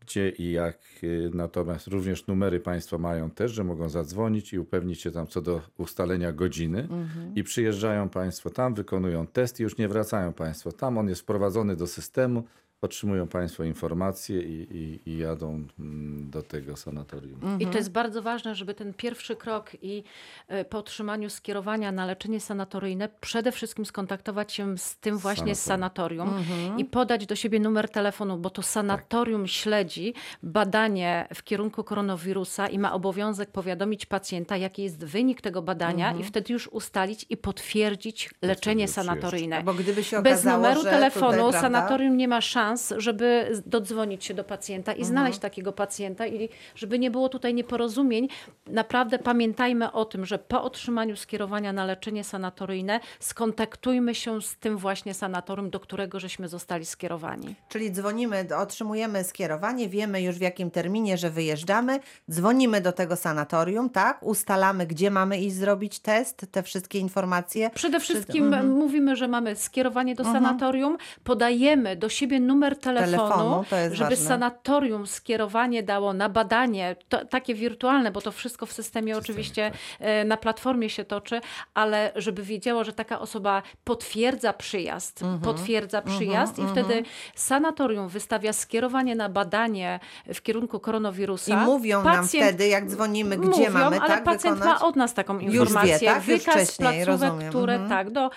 gdzie 0.09 0.29
i 0.29 0.53
jak. 0.53 0.79
y, 1.03 1.31
Natomiast 1.35 1.87
również 1.87 2.27
numery 2.27 2.61
Państwo 2.61 2.99
mają 2.99 3.31
też, 3.31 3.53
że 3.53 3.65
mogą 3.65 3.89
zadzwonić 3.89 4.53
i 4.53 4.59
upewnić 4.59 5.01
się 5.01 5.11
tam 5.11 5.27
co 5.27 5.43
do 5.43 5.61
ustalenia 5.79 6.33
godziny. 6.33 6.89
I 7.35 7.45
przyjeżdżają 7.45 8.09
Państwo 8.09 8.51
tam, 8.51 8.75
wykonują 8.75 9.27
test 9.27 9.61
i 9.61 9.63
już 9.63 9.79
nie 9.79 9.89
wracają 9.89 10.33
Państwo 10.33 10.73
tam. 10.73 10.99
On 10.99 11.09
jest 11.09 11.21
wprowadzony 11.21 11.77
do 11.77 11.87
systemu, 11.87 12.45
otrzymują 12.81 13.29
Państwo 13.29 13.65
informacje 13.65 14.43
i, 14.43 14.77
i, 14.77 15.11
i 15.11 15.19
jadą 15.19 15.67
mm, 15.79 16.31
do 16.31 16.43
tego 16.43 16.77
sanatorium. 16.77 17.41
I 17.61 17.67
to 17.67 17.79
jest 17.79 17.93
bardzo 17.93 18.23
ważne, 18.23 18.55
żeby 18.55 18.75
ten 18.75 18.95
pierwszy 18.95 19.37
krok 19.37 19.71
i 19.83 20.05
e, 20.49 20.65
po 20.65 20.79
otrzymaniu 20.79 21.31
skierowania 21.31 21.93
na 21.93 22.07
leczenie 22.07 22.41
sanatoryjne 22.41 23.09
przede 23.21 23.53
wszystkim 23.53 23.87
skontaktować 23.87 24.53
się 24.53 24.79
z 24.79 24.97
tym 24.97 25.19
właśnie 25.19 25.55
z 25.55 25.63
sanatorium 25.63 26.45
i 26.77 26.85
podać 26.85 27.27
do 27.27 27.37
siebie 27.37 27.61
numer 27.61 27.89
telefonu, 27.89 28.39
bo 28.39 28.51
to 28.51 28.63
sanatorium 28.63 29.47
śledzi 29.47 30.15
badanie 30.43 31.29
w 31.35 31.43
kierunku 31.43 31.85
koronawirusa 31.85 32.69
i 32.69 32.79
ma 32.79 32.93
obowiązek 32.93 33.51
powiadomić 33.51 34.07
pacjenta, 34.07 34.57
jaki 34.57 34.83
jest 34.83 35.05
wynik 35.05 35.41
tego 35.41 35.63
badania 35.63 36.13
i 36.13 36.25
wtedy 36.25 36.53
już 36.53 36.69
ustalić 36.69 37.27
i 37.31 37.37
potwierdzić 37.37 38.31
leczenie 38.43 38.89
sanatoryjne. 38.89 39.63
Bo 39.63 39.75
gdyby 39.75 40.05
się 40.05 40.23
Bez 40.23 40.33
okazało, 40.33 40.57
numeru 40.57 40.83
że 40.83 40.91
telefonu 40.91 41.47
tutaj, 41.47 41.61
sanatorium 41.61 42.17
nie 42.17 42.29
ma 42.29 42.41
szans, 42.41 42.68
żeby 42.97 43.49
z- 43.53 43.63
dodzwonić 43.69 44.25
się 44.25 44.35
do 44.35 44.45
pacjenta 44.45 44.93
i 44.93 45.05
znaleźć 45.05 45.39
takiego 45.39 45.73
pacjenta 45.73 46.27
i 46.27 46.49
żeby 46.75 46.99
nie 46.99 47.11
było 47.11 47.29
tutaj 47.29 47.55
nieporozumień. 47.55 48.29
Naprawdę 48.67 49.19
pamiętajmy 49.19 49.93
o 49.93 50.05
tym, 50.05 50.27
że 50.27 50.39
po 50.39 50.63
otrzymaniu 50.63 51.17
skierowania 51.17 51.73
na 51.73 51.85
leczenie 51.85 52.25
sanatoryjne 52.25 53.01
skontaktujmy 53.21 54.15
się 54.15 54.43
z 54.43 54.57
tym 54.57 54.77
właśnie 54.79 55.15
sanatorium, 55.15 55.71
do 55.71 55.81
którego 55.81 56.21
żeśmy 56.21 56.49
zostali 56.49 56.87
skierowani. 56.87 57.55
Czyli 57.69 57.93
dzwonimy, 57.93 58.47
otrzymujemy 58.59 59.25
skierowanie, 59.25 59.89
wiemy 59.89 60.23
już 60.23 60.37
w 60.39 60.41
jakim 60.41 60.71
terminie, 60.71 61.17
że 61.19 61.31
wyjeżdżamy, 61.31 62.01
dzwonimy 62.31 62.81
do 62.81 62.93
tego 62.93 63.17
sanatorium, 63.17 63.91
tak? 63.91 64.23
Ustalamy, 64.23 64.87
gdzie 64.87 65.11
mamy 65.11 65.39
iść 65.39 65.57
zrobić 65.57 65.99
test, 66.01 66.47
te 66.53 66.63
wszystkie 66.63 66.99
informacje. 66.99 67.71
Przede 67.75 68.01
wszystkim 68.01 68.45
Mhm. 68.45 68.69
mówimy, 68.71 69.17
że 69.17 69.29
mamy 69.29 69.57
skierowanie 69.57 70.15
do 70.15 70.25
sanatorium, 70.25 70.97
podajemy 71.25 71.97
do 71.97 72.09
siebie 72.09 72.41
numer 72.41 72.58
telefonu, 72.81 73.17
Telefonu, 73.19 73.65
jest 73.73 73.95
żeby 73.97 74.11
ważne. 74.11 74.27
sanatorium 74.29 75.07
skierowanie 75.07 75.83
dało 75.83 76.13
na 76.13 76.29
badanie, 76.29 76.97
to, 77.09 77.25
takie 77.25 77.55
wirtualne, 77.55 78.11
bo 78.11 78.21
to 78.21 78.33
wszystko 78.33 78.67
w 78.67 78.73
systemie 78.73 79.17
oczywiście 79.17 79.71
e, 80.01 80.25
na 80.25 80.37
platformie 80.37 80.91
się 80.91 81.05
toczy, 81.05 81.41
ale 81.75 82.13
żeby 82.17 82.43
wiedziało, 82.43 82.85
że 82.85 82.93
taka 82.93 83.21
osoba 83.21 83.63
potwierdza 83.85 84.53
przyjazd, 84.53 85.23
Mhm. 85.23 85.41
potwierdza 85.41 86.03
przyjazd 86.03 86.59
i 86.59 86.63
wtedy 86.67 87.03
sanatorium 87.35 88.09
wystawia 88.09 88.53
skierowanie 88.53 89.15
na 89.15 89.29
badanie 89.29 90.01
w 90.35 90.43
kierunku 90.43 90.81
koronawirusa. 90.81 91.63
I 91.63 91.67
mówią 91.67 92.03
nam 92.03 92.17
Pacjent- 92.25 92.43
wtedy, 92.45 92.69
jak 92.69 92.87
dzwonimy, 92.89 93.37
gdzie 93.37 93.49
Mówią, 93.49 93.73
mamy 93.73 94.01
ale 94.01 94.09
tak 94.09 94.25
pacjent 94.25 94.57
wykonać. 94.59 94.81
ma 94.81 94.87
od 94.87 94.97
nas 94.97 95.15
taką 95.15 95.39
Już 95.41 95.55
informację. 95.55 95.99
wie, 95.99 96.07
tak? 96.07 96.17
Już 96.17 96.27
Wykaz 96.27 96.55
wcześniej, 96.55 96.77
placówek, 97.05 97.07
rozumiem. 97.07 97.49
które 97.51 97.73
Mhm. 97.73 97.91
tak, 97.91 98.11
do, 98.11 98.31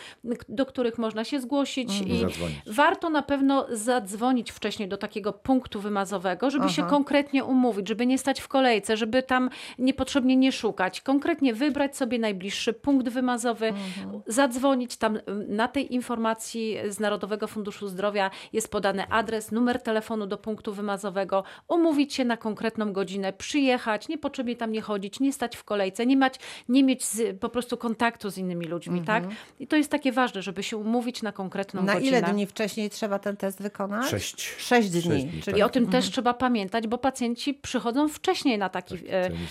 do 0.49 0.65
których 0.65 0.97
można 0.97 1.23
się 1.23 1.41
zgłosić 1.41 2.01
i 2.05 2.19
Zadzwonić. 2.21 2.57
warto 2.67 3.09
na 3.09 3.21
pewno 3.21 3.65
zadzwonić 3.71 4.10
wcześniej 4.51 4.89
do 4.89 4.97
takiego 4.97 5.33
punktu 5.33 5.81
wymazowego, 5.81 6.49
żeby 6.49 6.69
się 6.69 6.81
Aha. 6.81 6.89
konkretnie 6.89 7.43
umówić, 7.43 7.87
żeby 7.87 8.05
nie 8.05 8.17
stać 8.17 8.41
w 8.41 8.47
kolejce, 8.47 8.97
żeby 8.97 9.23
tam 9.23 9.49
niepotrzebnie 9.79 10.35
nie 10.35 10.51
szukać. 10.51 11.01
Konkretnie 11.01 11.53
wybrać 11.53 11.97
sobie 11.97 12.19
najbliższy 12.19 12.73
punkt 12.73 13.09
wymazowy, 13.09 13.67
Mhm. 13.67 14.21
zadzwonić 14.27 14.97
tam 14.97 15.15
y, 15.17 15.21
na 15.47 15.67
tej 15.67 15.93
informacji 15.93 16.77
z 16.89 16.99
Narodowego 16.99 17.47
Funduszu 17.47 17.87
Zdrowia 17.87 18.31
jest 18.53 18.71
podany 18.71 19.09
adres, 19.09 19.51
numer 19.51 19.81
telefonu 19.83 20.27
do 20.27 20.37
punktu 20.37 20.73
wymazowego, 20.73 21.43
umówić 21.67 22.13
się 22.13 22.25
na 22.25 22.37
konkretną 22.37 22.93
godzinę, 22.93 23.33
przyjechać, 23.33 24.07
niepotrzebnie 24.07 24.55
tam 24.55 24.71
nie 24.71 24.81
chodzić, 24.81 25.19
nie 25.19 25.33
stać 25.33 25.57
w 25.57 25.63
kolejce, 25.63 26.05
nie, 26.05 26.17
mać, 26.17 26.35
nie 26.69 26.83
mieć 26.83 27.05
z, 27.05 27.39
po 27.39 27.49
prostu 27.49 27.77
kontaktu 27.77 28.29
z 28.29 28.37
innymi 28.37 28.65
ludźmi, 28.65 29.01
tak? 29.01 29.23
I 29.59 29.67
to 29.67 29.75
jest 29.75 29.91
takie 29.91 30.11
ważne, 30.11 30.41
żeby 30.41 30.63
się 30.63 30.77
umówić 30.77 31.21
na 31.21 31.31
konkretną 31.31 31.81
Mhm. 31.81 31.87
Na 31.97 32.01
godzinę. 32.01 32.17
ile 32.19 32.33
dni 32.33 32.45
wcześniej 32.45 32.89
trzeba 32.89 33.19
ten 33.19 33.37
test 33.37 33.61
wykonać? 33.61 34.00
Sześć. 34.09 34.55
Sześć 34.57 34.89
dni. 34.89 35.01
Sześć 35.01 35.25
dni, 35.25 35.41
czyli 35.41 35.59
I 35.59 35.63
o 35.63 35.69
tym 35.69 35.87
też 35.87 36.11
trzeba 36.11 36.33
pamiętać, 36.33 36.87
bo 36.87 36.97
pacjenci 36.97 37.53
przychodzą 37.53 38.07
wcześniej 38.07 38.57
na 38.57 38.69
taki, 38.69 38.97
Tak, 38.99 39.07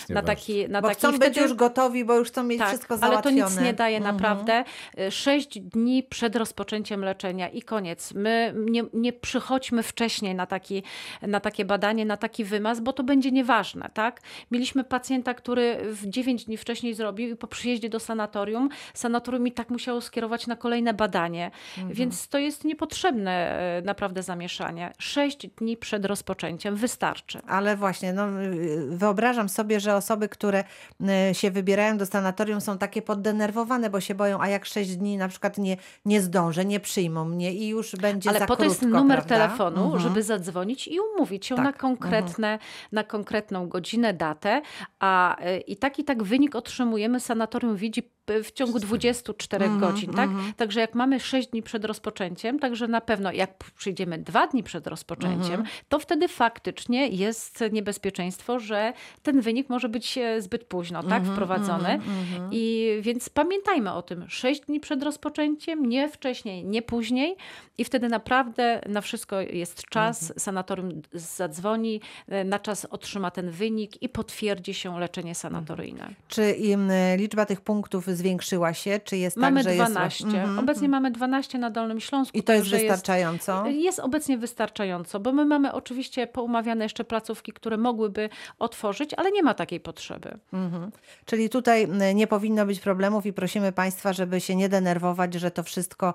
e, 0.09 0.12
na 0.14 0.23
taki, 0.23 0.69
na 0.69 0.80
Bo 0.80 0.88
taki 0.88 0.99
chcą 0.99 1.11
być 1.12 1.21
wtedy- 1.21 1.40
już 1.40 1.54
gotowi, 1.54 2.04
bo 2.04 2.16
już 2.19 2.28
chcą 2.28 2.42
mieć 2.42 2.59
tak, 2.59 2.69
wszystko 2.69 2.95
ale 2.95 3.00
to 3.00 3.09
załatwione. 3.09 3.37
nic 3.50 3.61
nie 3.61 3.73
daje 3.75 3.97
Mhm. 3.97 4.14
naprawdę. 4.16 4.64
Y, 4.99 5.11
Sześć 5.11 5.61
dni 5.61 6.02
przed 6.02 6.37
rozpoczęciem 6.37 7.04
leczenia 7.04 7.49
i 7.49 7.62
koniec. 7.62 8.12
My 8.14 8.54
nie, 8.57 8.83
nie 8.92 9.12
przychodźmy 9.12 9.83
wcześniej 9.83 10.35
na, 10.35 10.47
taki, 10.47 10.83
na 11.23 11.40
takie 11.40 11.64
badanie, 11.64 12.04
na 12.07 12.16
taki 12.16 12.45
wymaz, 12.45 12.80
bo 12.80 12.92
to 12.92 13.02
będzie 13.02 13.30
nieważne. 13.30 13.90
Tak? 13.95 14.21
Mieliśmy 14.50 14.85
pacjenta, 14.85 15.35
który 15.35 15.76
w 15.92 16.07
9 16.07 16.45
dni 16.45 16.57
wcześniej 16.57 16.95
zrobił 16.95 17.28
i 17.28 17.37
po 17.37 17.47
przyjeździe 17.47 17.88
do 17.88 18.00
sanatorium, 18.00 18.69
sanatorium 18.95 19.47
i 19.47 19.52
tak 19.52 19.71
musiało 19.71 20.00
skierować 20.00 20.47
na 20.47 20.57
kolejne 20.57 20.95
badanie. 20.95 21.50
Mhm. 21.78 21.95
Więc 21.95 22.28
to 22.28 22.38
jest 22.38 22.64
niepotrzebne 22.64 23.30
e, 23.78 23.83
naprawdę 23.83 24.23
zamieszanie. 24.23 24.39
Sześć 24.99 25.47
dni 25.47 25.76
przed 25.76 26.04
rozpoczęciem 26.04 26.76
wystarczy. 26.76 27.40
Ale 27.47 27.76
właśnie, 27.76 28.12
no, 28.12 28.42
y, 28.42 28.87
wyobrażam 28.90 29.49
sobie, 29.49 29.80
że 29.80 29.94
osoby, 29.97 30.28
które 30.28 30.64
y, 31.30 31.35
się 31.35 31.50
wybierają 31.50 31.99
do 31.99 32.06
sanatorium 32.06 32.61
są 32.61 32.78
takie 32.78 33.02
poddenerwowane, 33.02 33.90
bo 33.90 34.00
się 34.00 34.14
boją, 34.14 34.40
a 34.40 34.49
jak 34.49 34.64
sześć 34.64 34.97
dni 34.97 35.16
na 35.16 35.28
przykład 35.28 35.59
nie, 35.59 35.76
nie 36.04 36.20
zdążę, 36.20 36.64
nie 36.64 36.80
przyjmą 36.80 37.25
mnie 37.25 37.52
i 37.54 37.68
już 37.68 37.97
będzie 37.97 38.30
Ale 38.30 38.38
za 38.38 38.47
po 38.47 38.56
to 38.56 38.64
jest 38.64 38.82
numer 38.82 39.18
prawda? 39.18 39.35
telefonu, 39.35 39.85
Mhm. 39.85 40.02
żeby 40.02 40.23
zadzwonić 40.23 40.88
i 40.88 40.99
umówić 41.00 41.47
się 41.47 41.54
Tak. 41.54 41.64
na, 41.64 41.73
konkretne, 41.73 42.59
na 42.92 43.04
konkretną 43.04 43.68
godzinę, 43.68 44.14
datę. 44.14 44.62
A 45.00 45.37
y, 45.47 45.59
i 45.61 45.76
tak 45.76 45.99
i 45.99 46.04
tak 46.04 46.23
wynik 46.23 46.54
otrzymujemy. 46.56 47.20
Sanatorium 47.20 47.76
widzi 47.76 48.11
w 48.44 48.52
ciągu 48.52 48.78
24 48.78 49.64
Mhm, 49.64 49.80
godzin, 49.80 50.12
tak? 50.12 50.30
Także 50.56 50.80
jak 50.80 50.94
mamy 50.94 51.20
6 51.20 51.49
dni 51.49 51.62
przed 51.62 51.84
rozpoczęciem, 51.84 52.58
także 52.58 52.88
na 52.88 53.00
pewno 53.00 53.32
jak 53.32 53.64
przyjdziemy 53.76 54.18
2 54.18 54.46
dni 54.46 54.62
przed 54.62 54.87
rozpoczęciem, 54.87 55.40
Mhm. 55.60 55.64
to 55.88 55.99
wtedy 55.99 56.28
faktycznie 56.28 57.08
jest 57.08 57.64
niebezpieczeństwo, 57.72 58.58
że 58.58 58.92
ten 59.22 59.40
wynik 59.40 59.68
może 59.68 59.88
być 59.88 60.18
e, 60.18 60.42
zbyt 60.42 60.64
późno, 60.64 61.02
tak? 61.02 61.12
Mhm, 61.18 61.34
Wprowadzony. 61.34 62.00
I 62.50 62.88
więc 63.00 63.28
pamiętajmy 63.28 63.92
o 63.92 64.02
tym. 64.02 64.25
6 64.28 64.60
dni 64.60 64.80
przed 64.80 65.02
rozpoczęciem, 65.02 65.87
nie 65.87 66.08
wcześniej, 66.08 66.64
nie 66.64 66.82
później 66.82 67.37
i 67.78 67.84
wtedy 67.84 68.08
naprawdę 68.08 68.80
na 68.88 69.00
wszystko 69.00 69.40
jest 69.40 69.84
czas. 69.84 70.22
Mhm. 70.22 70.40
Sanatorium 70.40 71.02
zadzwoni, 71.12 72.00
e, 72.28 72.44
na 72.44 72.58
czas 72.58 72.84
otrzyma 72.90 73.30
ten 73.30 73.50
wynik 73.50 74.02
i 74.02 74.08
potwierdzi 74.08 74.75
się 74.75 74.99
leczenie 75.00 75.34
sanatoryjne. 75.34 76.08
Czy 76.28 76.52
im, 76.52 76.90
y, 76.90 77.16
liczba 77.18 77.46
tych 77.46 77.60
punktów 77.60 78.06
zwiększyła 78.21 78.75
się? 78.75 79.00
Czy 79.05 79.17
jest 79.17 79.37
Mamy 79.37 79.65
tak, 79.65 79.73
że 79.73 79.77
12. 79.77 80.25
jest... 80.25 80.37
Mhm, 80.37 80.59
Obecnie 80.59 80.89
mamy 80.89 81.11
12 81.11 81.59
na 81.59 81.71
Dolnym 81.71 82.00
Śląsku. 82.00 82.39
I 82.39 82.43
to 82.43 82.53
jest 82.53 82.69
wystarczająco? 82.71 83.67
Jest 83.67 83.99
obecnie 83.99 84.39
wystarczająco, 84.39 85.21
bo 85.21 85.33
my 85.33 85.45
mamy 85.45 85.73
oczywiście 85.73 86.27
poumawiane 86.27 86.85
jeszcze 86.85 87.05
placówki, 87.05 87.53
które 87.53 87.77
mogłyby 87.77 88.29
otworzyć, 88.59 89.15
ale 89.15 89.31
nie 89.33 89.43
ma 89.43 89.55
takiej 89.55 89.81
potrzeby. 89.81 90.39
Mhm. 90.53 90.91
Czyli 91.25 91.49
tutaj 91.49 91.89
nie 92.15 92.27
powinno 92.27 92.67
być 92.67 92.81
problemów 92.81 93.27
i 93.27 93.33
prosimy 93.33 93.73
Państwa, 93.73 94.12
żeby 94.12 94.41
się 94.41 94.57
nie 94.57 94.69
denerwować, 94.69 95.35
że 95.35 95.50
to 95.50 95.62
wszystko 95.62 96.15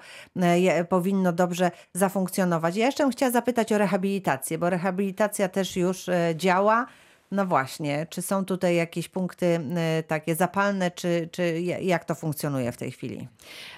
je- 0.56 0.86
powinno 0.90 1.34
dobrze 1.34 1.72
zafunkcjonować. 1.94 2.76
Ja 2.76 2.86
jeszcze 2.86 3.04
bym 3.04 3.12
chciała 3.12 3.32
zapytać 3.32 3.72
o 3.72 3.78
rehabilitację, 3.78 4.58
bo 4.58 4.70
rehabilitacja 4.70 5.50
też 5.50 5.76
już 5.76 6.08
y, 6.08 6.14
działa. 6.36 6.86
No 7.32 7.46
właśnie, 7.46 8.08
czy 8.10 8.22
są 8.22 8.46
tutaj 8.46 8.76
jakieś 8.76 9.10
punkty 9.10 9.46
y, 10.00 10.04
takie 10.04 10.36
zapalne, 10.36 10.92
czy, 10.92 11.30
czy 11.32 11.62
ja- 11.62 11.80
jak 11.80 12.06
to 12.06 12.16
funkcjonuje 12.16 12.72
w 12.72 12.78
tej 12.78 12.92
chwili? 12.92 13.28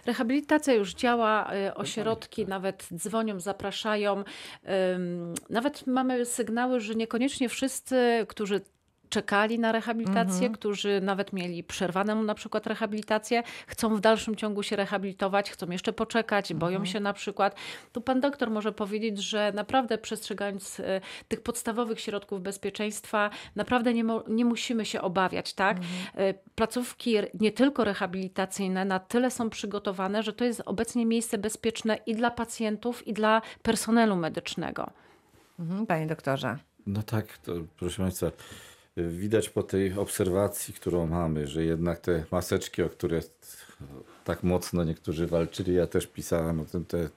Rehabilitacja 0.06 0.74
już 0.74 0.94
działa, 0.94 1.54
y, 1.54 1.74
ośrodki 1.74 2.46
nawet 2.48 2.88
dzwonią, 2.96 3.40
zapraszają. 3.40 4.24
Nawet 5.50 5.88
mamy 5.88 6.26
sygnały, 6.26 6.80
że 6.80 6.96
niekoniecznie 6.96 7.50
wszyscy, 7.50 8.26
którzy 8.28 8.62
czekali 9.10 9.60
na 9.60 9.72
rehabilitację, 9.72 10.50
którzy 10.50 11.02
nawet 11.02 11.34
mieli 11.34 11.64
przerwaną 11.64 12.24
na 12.24 12.36
przykład 12.36 12.68
rehabilitację, 12.68 13.44
chcą 13.68 13.96
w 13.96 14.00
dalszym 14.00 14.36
ciągu 14.36 14.64
się 14.64 14.76
rehabilitować, 14.76 15.52
chcą 15.52 15.70
jeszcze 15.70 15.94
poczekać, 15.94 16.54
boją 16.54 16.86
się 16.86 17.00
na 17.00 17.14
przykład. 17.14 17.56
Tu 17.94 18.02
pan 18.02 18.20
doktor 18.22 18.50
może 18.50 18.72
powiedzieć, 18.72 19.20
że 19.20 19.52
naprawdę 19.56 19.98
przestrzegając 19.98 20.80
y, 20.80 21.02
tych 21.28 21.42
podstawowych 21.42 22.00
środków 22.00 22.42
bezpieczeństwa, 22.42 23.30
naprawdę 23.56 23.94
nie, 23.94 24.04
nie 24.28 24.46
musimy 24.46 24.86
się 24.86 25.02
obawiać, 25.02 25.54
tak? 25.54 25.78
Y, 25.78 26.34
Placówki 26.56 27.16
nie 27.40 27.52
tylko 27.52 27.84
rehabilitacyjne 27.84 28.86
na 28.86 29.00
tyle 29.00 29.32
są 29.32 29.50
przygotowane, 29.50 30.24
że 30.24 30.34
to 30.34 30.44
jest 30.46 30.62
obecnie 30.66 31.06
miejsce 31.06 31.38
bezpieczne 31.38 31.98
i 32.06 32.16
dla 32.16 32.32
pacjentów, 32.32 33.08
i 33.08 33.14
dla 33.14 33.42
personelu 33.62 34.16
medycznego. 34.16 34.90
Mhm, 35.60 35.86
Panie 35.86 36.08
doktorze. 36.08 36.58
No 36.88 37.04
tak, 37.04 37.38
to, 37.38 37.52
proszę 37.78 38.04
Państwa, 38.04 38.32
widać 38.98 39.50
po 39.50 39.64
tej 39.64 39.94
obserwacji, 39.94 40.74
którą 40.74 41.08
mamy, 41.08 41.48
że 41.48 41.64
jednak 41.64 42.00
te 42.00 42.24
maseczki, 42.32 42.84
o 42.84 42.90
które 42.90 43.22
tak 44.24 44.44
mocno 44.44 44.84
niektórzy 44.84 45.28
walczyli, 45.28 45.74
ja 45.74 45.88
też 45.88 46.08
pisałem 46.08 46.60
o 46.60 46.66
tym 46.66 46.86
te 46.86 47.10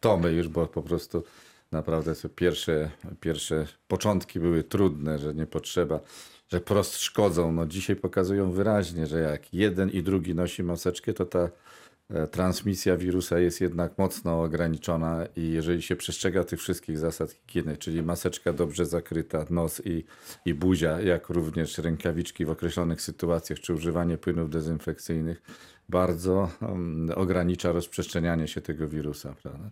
tomy 0.00 0.32
już, 0.32 0.48
bo 0.48 0.66
po 0.66 0.82
prostu 0.82 1.24
naprawdę 1.72 2.14
te 2.14 2.28
pierwsze, 2.28 2.90
pierwsze 3.20 3.66
początki 3.88 4.40
były 4.40 4.64
trudne, 4.64 5.18
że 5.18 5.34
nie 5.34 5.46
potrzeba, 5.46 6.00
że 6.48 6.60
prost 6.60 6.96
szkodzą. 6.96 7.52
No 7.52 7.66
dzisiaj 7.66 7.96
pokazują 7.96 8.52
wyraźnie, 8.52 9.06
że 9.06 9.20
jak 9.20 9.54
jeden 9.54 9.90
i 9.90 10.02
drugi 10.02 10.34
nosi 10.34 10.62
maseczkę, 10.62 11.12
to 11.12 11.26
ta 11.26 11.48
transmisja 12.30 12.96
wirusa 12.96 13.38
jest 13.38 13.60
jednak 13.60 13.98
mocno 13.98 14.42
ograniczona 14.42 15.26
i 15.36 15.50
jeżeli 15.50 15.82
się 15.82 15.96
przestrzega 15.96 16.44
tych 16.44 16.60
wszystkich 16.60 16.98
zasad 16.98 17.30
higieny, 17.30 17.76
czyli 17.76 18.02
maseczka 18.02 18.52
dobrze 18.52 18.86
zakryta, 18.86 19.46
nos 19.50 19.86
i, 19.86 20.04
i 20.44 20.54
buzia, 20.54 21.00
jak 21.00 21.28
również 21.28 21.78
rękawiczki 21.78 22.44
w 22.44 22.50
określonych 22.50 23.02
sytuacjach, 23.02 23.60
czy 23.60 23.74
używanie 23.74 24.18
płynów 24.18 24.50
dezynfekcyjnych, 24.50 25.42
bardzo 25.88 26.50
um, 26.62 27.10
ogranicza 27.14 27.72
rozprzestrzenianie 27.72 28.48
się 28.48 28.60
tego 28.60 28.88
wirusa. 28.88 29.34
Prawda? 29.42 29.70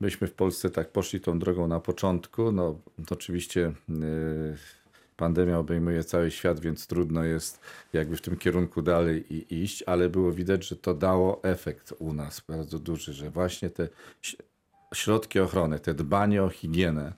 Myśmy 0.00 0.26
w 0.26 0.32
Polsce 0.32 0.70
tak 0.70 0.92
poszli 0.92 1.20
tą 1.20 1.38
drogą 1.38 1.68
na 1.68 1.80
początku. 1.80 2.52
No, 2.52 2.78
oczywiście 3.10 3.72
yy, 3.88 4.56
pandemia 5.16 5.58
obejmuje 5.58 6.04
cały 6.04 6.30
świat, 6.30 6.60
więc 6.60 6.86
trudno 6.86 7.24
jest 7.24 7.60
jakby 7.92 8.16
w 8.16 8.22
tym 8.22 8.36
kierunku 8.36 8.82
dalej 8.82 9.34
i, 9.34 9.62
iść, 9.62 9.82
ale 9.82 10.08
było 10.08 10.32
widać, 10.32 10.68
że 10.68 10.76
to 10.76 10.94
dało 10.94 11.42
efekt 11.42 11.94
u 11.98 12.12
nas 12.12 12.42
bardzo 12.48 12.78
duży, 12.78 13.12
że 13.12 13.30
właśnie 13.30 13.70
te 13.70 13.88
środki 14.94 15.40
ochrony, 15.40 15.78
te 15.78 15.94
dbanie 15.94 16.42
o 16.42 16.48
higienę 16.48 17.12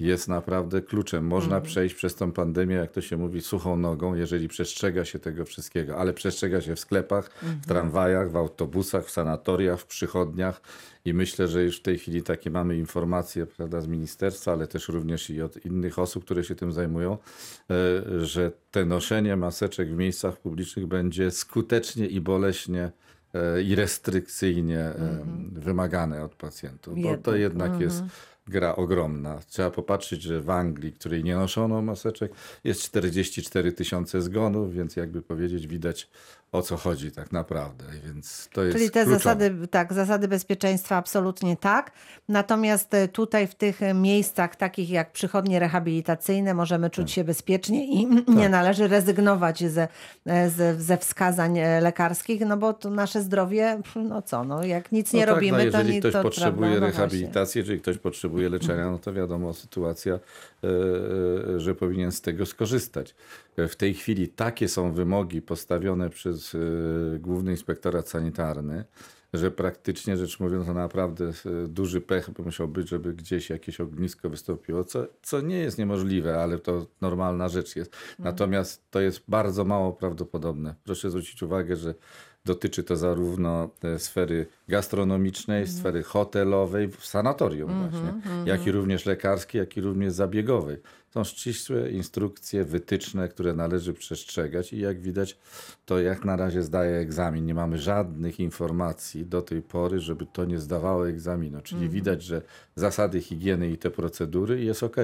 jest 0.00 0.28
naprawdę 0.28 0.82
kluczem. 0.82 1.26
Można 1.26 1.60
przejść 1.60 1.94
przez 1.94 2.14
tą 2.14 2.32
pandemię, 2.32 2.74
jak 2.74 2.92
to 2.92 3.00
się 3.00 3.16
mówi, 3.16 3.40
suchą 3.40 3.76
nogą, 3.76 4.14
jeżeli 4.14 4.48
przestrzega 4.48 5.04
się 5.04 5.18
tego 5.18 5.44
wszystkiego, 5.44 5.96
ale 5.96 6.12
przestrzega 6.12 6.60
się 6.60 6.76
w 6.76 6.80
sklepach, 6.80 7.30
w 7.62 7.66
tramwajach, 7.66 8.30
w 8.30 8.36
autobusach, 8.36 9.06
w 9.06 9.10
sanatoriach, 9.10 9.80
w 9.80 9.86
przychodniach 9.86 10.60
i 11.04 11.14
myślę, 11.14 11.48
że 11.48 11.62
już 11.62 11.78
w 11.78 11.82
tej 11.82 11.98
chwili 11.98 12.22
takie 12.22 12.50
mamy 12.50 12.76
informacje 12.76 13.46
prawda, 13.46 13.80
z 13.80 13.86
ministerstwa, 13.86 14.52
ale 14.52 14.66
też 14.66 14.88
również 14.88 15.30
i 15.30 15.42
od 15.42 15.64
innych 15.66 15.98
osób, 15.98 16.24
które 16.24 16.44
się 16.44 16.54
tym 16.54 16.72
zajmują, 16.72 17.18
e, 17.70 18.24
że 18.24 18.52
te 18.70 18.84
noszenie 18.84 19.36
maseczek 19.36 19.88
w 19.88 19.96
miejscach 19.96 20.36
publicznych 20.36 20.86
będzie 20.86 21.30
skutecznie 21.30 22.06
i 22.06 22.20
boleśnie 22.20 22.92
e, 23.34 23.62
i 23.62 23.74
restrykcyjnie 23.74 24.78
e, 24.78 25.24
wymagane 25.52 26.24
od 26.24 26.34
pacjentów, 26.34 26.94
bo 27.02 27.16
to 27.16 27.36
Jednak. 27.36 27.70
jednak 27.70 27.80
jest 27.80 28.02
gra 28.48 28.76
ogromna. 28.76 29.38
Trzeba 29.48 29.70
popatrzeć, 29.70 30.22
że 30.22 30.40
w 30.40 30.50
Anglii, 30.50 30.92
której 30.92 31.24
nie 31.24 31.36
noszono 31.36 31.82
maseczek, 31.82 32.32
jest 32.64 32.82
44 32.82 33.72
tysiące 33.72 34.22
zgonów, 34.22 34.74
więc 34.74 34.96
jakby 34.96 35.22
powiedzieć, 35.22 35.66
widać 35.66 36.08
o 36.52 36.62
co 36.62 36.76
chodzi 36.76 37.12
tak 37.12 37.32
naprawdę. 37.32 37.84
Więc 38.04 38.48
to 38.52 38.62
jest 38.62 38.76
Czyli 38.76 38.90
te 38.90 39.04
kluczowe. 39.04 39.18
zasady, 39.18 39.68
tak, 39.70 39.92
zasady 39.92 40.28
bezpieczeństwa 40.28 40.96
absolutnie 40.96 41.56
tak. 41.56 41.92
Natomiast 42.28 42.94
e, 42.94 43.08
tutaj 43.08 43.46
w 43.46 43.54
tych 43.54 43.82
e, 43.82 43.94
miejscach 43.94 44.56
takich 44.56 44.90
jak 44.90 45.12
przychodnie 45.12 45.58
rehabilitacyjne 45.58 46.54
możemy 46.54 46.90
czuć 46.90 47.10
się 47.12 47.24
bezpiecznie 47.24 47.86
i 47.86 48.06
nie 48.40 48.48
należy 48.48 48.88
rezygnować 48.88 49.64
ze, 49.64 49.88
e, 50.26 50.50
ze, 50.50 50.80
ze 50.80 50.98
wskazań 50.98 51.58
lekarskich, 51.80 52.40
no 52.40 52.56
bo 52.56 52.72
to 52.72 52.90
nasze 52.90 53.22
zdrowie, 53.22 53.80
no 53.96 54.22
co, 54.22 54.44
no 54.44 54.64
jak 54.64 54.92
nic 54.92 55.12
nie 55.12 55.20
no 55.20 55.26
tak, 55.26 55.34
robimy, 55.34 55.64
no 55.64 55.70
to 55.72 55.78
jeżeli 55.78 55.94
nic 55.94 56.02
ktoś 56.02 56.12
to 56.12 56.22
potrzebuje 56.22 56.70
prawda, 56.70 56.86
no 56.86 56.92
rehabilitacji, 56.92 57.58
jeżeli 57.58 57.80
ktoś 57.80 57.98
potrzebuje 57.98 58.48
leczenia, 58.48 58.90
no 58.90 58.98
to 58.98 59.12
wiadomo 59.12 59.54
sytuacja, 59.54 60.18
że 61.56 61.74
powinien 61.74 62.12
z 62.12 62.20
tego 62.20 62.46
skorzystać. 62.46 63.14
E, 63.58 63.68
W 63.68 63.76
tej 63.76 63.94
chwili 63.94 64.28
takie 64.28 64.68
są 64.68 64.92
wymogi 64.92 65.42
postawione 65.42 66.10
przez 66.10 66.54
e, 66.54 66.58
Główny 67.18 67.50
Inspektorat 67.50 68.08
Sanitarny, 68.08 68.84
że 69.32 69.50
praktycznie 69.50 70.16
rzecz 70.16 70.40
mówiąc, 70.40 70.66
to 70.66 70.74
naprawdę 70.74 71.24
e, 71.24 71.68
duży 71.68 72.00
pech 72.00 72.30
by 72.30 72.42
musiał 72.42 72.68
być, 72.68 72.88
żeby 72.88 73.14
gdzieś 73.14 73.50
jakieś 73.50 73.80
ognisko 73.80 74.30
wystąpiło, 74.30 74.84
co, 74.84 75.06
co 75.22 75.40
nie 75.40 75.58
jest 75.58 75.78
niemożliwe, 75.78 76.42
ale 76.42 76.58
to 76.58 76.86
normalna 77.00 77.48
rzecz 77.48 77.76
jest. 77.76 77.96
Natomiast 78.18 78.90
to 78.90 79.00
jest 79.00 79.22
bardzo 79.28 79.64
mało 79.64 79.92
prawdopodobne. 79.92 80.74
Proszę 80.84 81.10
zwrócić 81.10 81.42
uwagę, 81.42 81.76
że 81.76 81.94
dotyczy 82.44 82.84
to 82.84 82.96
zarówno 82.96 83.70
sfery 83.98 84.46
gastronomicznej, 84.68 85.66
sfery 85.66 86.02
hotelowej, 86.02 86.88
w 86.88 87.06
sanatorium 87.06 87.88
właśnie, 87.90 88.14
jak 88.44 88.66
i 88.66 88.72
również 88.72 89.06
lekarskiej, 89.06 89.58
jak 89.58 89.76
i 89.76 89.80
również 89.80 90.12
zabiegowej. 90.12 90.76
Są 91.18 91.24
ścisłe 91.24 91.90
instrukcje, 91.90 92.64
wytyczne, 92.64 93.28
które 93.28 93.54
należy 93.54 93.94
przestrzegać 93.94 94.72
i 94.72 94.80
jak 94.80 95.00
widać, 95.00 95.38
to 95.86 96.00
jak 96.00 96.24
na 96.24 96.36
razie 96.36 96.62
zdaje 96.62 96.96
egzamin. 96.96 97.46
Nie 97.46 97.54
mamy 97.54 97.78
żadnych 97.78 98.40
informacji 98.40 99.26
do 99.26 99.42
tej 99.42 99.62
pory, 99.62 100.00
żeby 100.00 100.26
to 100.26 100.44
nie 100.44 100.58
zdawało 100.58 101.08
egzaminu. 101.08 101.60
Czyli 101.60 101.88
widać, 101.88 102.22
że 102.22 102.42
zasady 102.74 103.20
higieny 103.20 103.70
i 103.70 103.78
te 103.78 103.90
procedury 103.90 104.64
jest 104.64 104.82
ok. 104.82 104.96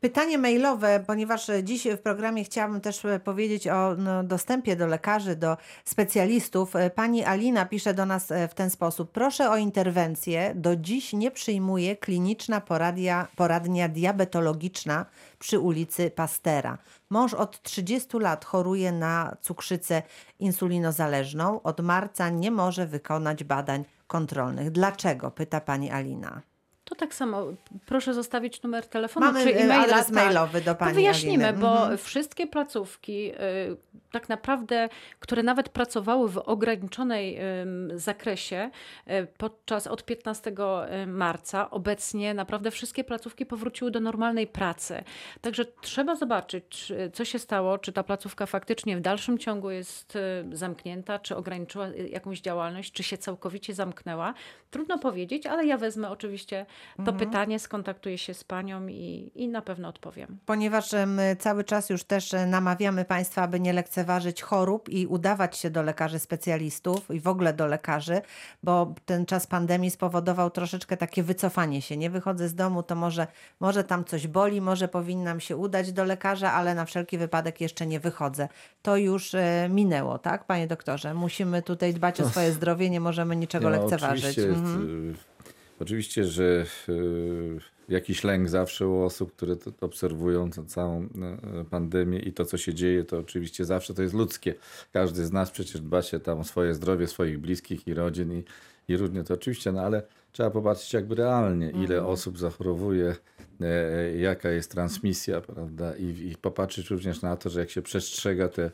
Pytanie 0.00 0.38
mailowe, 0.38 1.04
ponieważ 1.06 1.50
dziś 1.62 1.86
w 1.86 1.98
programie 1.98 2.44
chciałabym 2.44 2.80
też 2.80 3.04
e, 3.04 3.20
powiedzieć 3.20 3.68
o 3.68 3.94
no, 3.98 4.24
dostępie 4.24 4.76
do 4.76 4.86
lekarzy, 4.86 5.36
do 5.36 5.56
specjalistów. 5.84 6.76
E, 6.76 6.90
Pani 6.90 7.24
Alina 7.24 7.66
pisze 7.66 7.94
do 7.94 8.06
nas 8.06 8.30
e, 8.30 8.48
w 8.48 8.54
ten 8.54 8.70
sposób. 8.70 9.12
Proszę 9.12 9.50
o 9.50 9.56
interwencję. 9.56 10.52
Do 10.54 10.76
dziś 10.76 11.12
nie 11.12 11.30
przyjmuje 11.30 11.96
kliniczna 11.96 12.60
poradia, 12.60 13.28
poradnia 13.36 13.88
diabetologiczna 13.88 14.83
przy 15.38 15.58
ulicy 15.58 16.10
Pastera. 16.10 16.78
Mąż 17.10 17.34
od 17.34 17.62
30 17.62 18.18
lat 18.18 18.44
choruje 18.44 18.92
na 18.92 19.36
cukrzycę 19.40 20.02
insulinozależną. 20.38 21.62
Od 21.62 21.80
marca 21.80 22.28
nie 22.28 22.50
może 22.50 22.86
wykonać 22.86 23.44
badań 23.44 23.84
kontrolnych. 24.06 24.70
Dlaczego? 24.70 25.30
Pyta 25.30 25.60
pani 25.60 25.90
Alina. 25.90 26.40
To 26.84 26.94
tak 26.94 27.14
samo. 27.14 27.44
Proszę 27.86 28.14
zostawić 28.14 28.62
numer 28.62 28.86
telefonu 28.86 29.26
Mamy 29.26 29.42
czy 29.44 29.54
e, 29.54 29.58
e-maila. 29.58 29.82
adres 29.84 30.06
tak. 30.06 30.14
mailowy 30.14 30.60
do 30.60 30.74
pani 30.74 30.90
To 30.90 30.94
wyjaśnimy, 30.94 31.46
Aliny. 31.48 31.60
bo 31.60 31.80
Mhm. 31.82 31.98
wszystkie 31.98 32.46
placówki, 32.46 33.32
y, 33.32 33.76
tak 34.14 34.28
naprawdę, 34.28 34.88
które 35.20 35.42
nawet 35.42 35.68
pracowały 35.68 36.28
w 36.28 36.38
ograniczonej 36.38 37.38
zakresie 37.94 38.70
e, 39.06 39.26
podczas 39.26 39.86
od 39.86 40.04
15 40.04 40.52
marca, 41.06 41.70
obecnie 41.70 42.34
naprawdę 42.34 42.70
wszystkie 42.70 43.04
placówki 43.04 43.46
powróciły 43.46 43.90
do 43.90 44.00
normalnej 44.00 44.46
pracy. 44.46 45.04
Także 45.40 45.64
trzeba 45.64 46.16
zobaczyć, 46.16 46.64
czy- 46.68 47.10
co 47.14 47.24
się 47.24 47.38
stało, 47.38 47.78
czy 47.78 47.92
ta 47.92 48.02
placówka 48.02 48.46
faktycznie 48.46 48.96
w 48.96 49.00
dalszym 49.00 49.38
ciągu 49.38 49.70
jest 49.70 50.16
e, 50.16 50.20
zamknięta, 50.56 51.18
czy 51.18 51.36
ograniczyła 51.36 51.86
e, 51.86 52.08
jakąś 52.08 52.40
działalność, 52.40 52.92
czy 52.92 53.02
się 53.02 53.18
całkowicie 53.18 53.74
zamknęła. 53.74 54.34
Trudno 54.70 54.98
powiedzieć, 54.98 55.46
ale 55.46 55.66
ja 55.66 55.78
wezmę 55.78 56.10
oczywiście 56.10 56.66
to 57.04 57.12
pytanie, 57.12 57.58
skontaktuję 57.58 58.18
się 58.18 58.34
z 58.34 58.44
panią 58.44 58.86
i, 58.86 59.30
i 59.34 59.48
na 59.48 59.62
pewno 59.62 59.88
odpowiem. 59.88 60.38
Ponieważ 60.46 60.94
e, 60.94 61.06
my 61.06 61.36
cały 61.38 61.64
czas 61.64 61.90
już 61.90 62.04
też 62.04 62.34
e, 62.34 62.46
namawiamy 62.46 63.04
Państwa, 63.04 63.42
aby 63.42 63.60
nie 63.60 63.72
lekceważyć 63.72 64.03
chorób 64.42 64.88
i 64.88 65.06
udawać 65.06 65.56
się 65.56 65.70
do 65.70 65.82
lekarzy 65.82 66.18
specjalistów 66.18 67.10
i 67.10 67.20
w 67.20 67.28
ogóle 67.28 67.52
do 67.52 67.66
lekarzy, 67.66 68.20
bo 68.62 68.94
ten 69.06 69.26
czas 69.26 69.46
pandemii 69.46 69.90
spowodował 69.90 70.50
troszeczkę 70.50 70.96
takie 70.96 71.22
wycofanie 71.22 71.82
się. 71.82 71.96
Nie 71.96 72.10
wychodzę 72.10 72.48
z 72.48 72.54
domu, 72.54 72.82
to 72.82 72.94
może, 72.94 73.26
może 73.60 73.84
tam 73.84 74.04
coś 74.04 74.26
boli, 74.26 74.60
może 74.60 74.88
powinnam 74.88 75.40
się 75.40 75.56
udać 75.56 75.92
do 75.92 76.04
lekarza, 76.04 76.52
ale 76.52 76.74
na 76.74 76.84
wszelki 76.84 77.18
wypadek 77.18 77.60
jeszcze 77.60 77.86
nie 77.86 78.00
wychodzę. 78.00 78.48
To 78.82 78.96
już 78.96 79.34
e, 79.34 79.68
minęło, 79.70 80.18
tak, 80.18 80.44
panie 80.44 80.66
doktorze? 80.66 81.14
Musimy 81.14 81.62
tutaj 81.62 81.94
dbać 81.94 82.20
o 82.20 82.28
swoje 82.28 82.52
zdrowie, 82.52 82.90
nie 82.90 83.00
możemy 83.00 83.36
niczego 83.36 83.70
no, 83.70 83.76
lekceważyć. 83.76 84.24
Oczywiście, 84.24 84.48
Mhm. 84.48 85.10
y, 85.10 85.14
oczywiście, 85.80 86.24
że 86.24 86.64
y, 86.88 87.73
jakiś 87.88 88.24
lęk 88.24 88.48
zawsze 88.48 88.88
u 88.88 89.02
osób, 89.02 89.36
które 89.36 89.56
to 89.56 89.70
obserwują 89.80 90.50
tę 90.50 90.66
całą 90.66 91.02
y, 91.02 91.08
pandemię 91.70 92.18
i 92.18 92.32
to, 92.32 92.44
co 92.44 92.58
się 92.58 92.74
dzieje, 92.74 93.04
to 93.04 93.18
oczywiście 93.18 93.64
zawsze 93.64 93.94
to 93.94 94.02
jest 94.02 94.14
ludzkie. 94.14 94.54
Każdy 94.92 95.26
z 95.26 95.32
nas 95.32 95.50
przecież 95.50 95.80
dba 95.80 96.02
się 96.02 96.20
tam 96.20 96.40
o 96.40 96.44
swoje 96.44 96.74
zdrowie, 96.74 97.06
swoich 97.06 97.38
bliskich 97.38 97.88
i 97.88 97.94
rodzin 97.94 98.32
i, 98.32 98.44
i 98.88 98.96
różnie 98.96 99.24
to 99.24 99.34
oczywiście, 99.34 99.72
no 99.72 99.80
ale 99.80 100.02
trzeba 100.32 100.50
popatrzeć 100.50 100.92
jakby 100.92 101.14
realnie, 101.14 101.70
ile 101.70 102.06
osób 102.06 102.38
zachorowuje, 102.38 103.16
e, 103.60 104.16
jaka 104.16 104.50
jest 104.50 104.70
transmisja, 104.70 105.40
prawda, 105.40 105.96
I, 105.96 106.04
i 106.04 106.36
popatrzeć 106.36 106.90
również 106.90 107.22
na 107.22 107.36
to, 107.36 107.50
że 107.50 107.60
jak 107.60 107.70
się 107.70 107.82
przestrzega 107.82 108.48
te 108.48 108.64
e, 108.64 108.70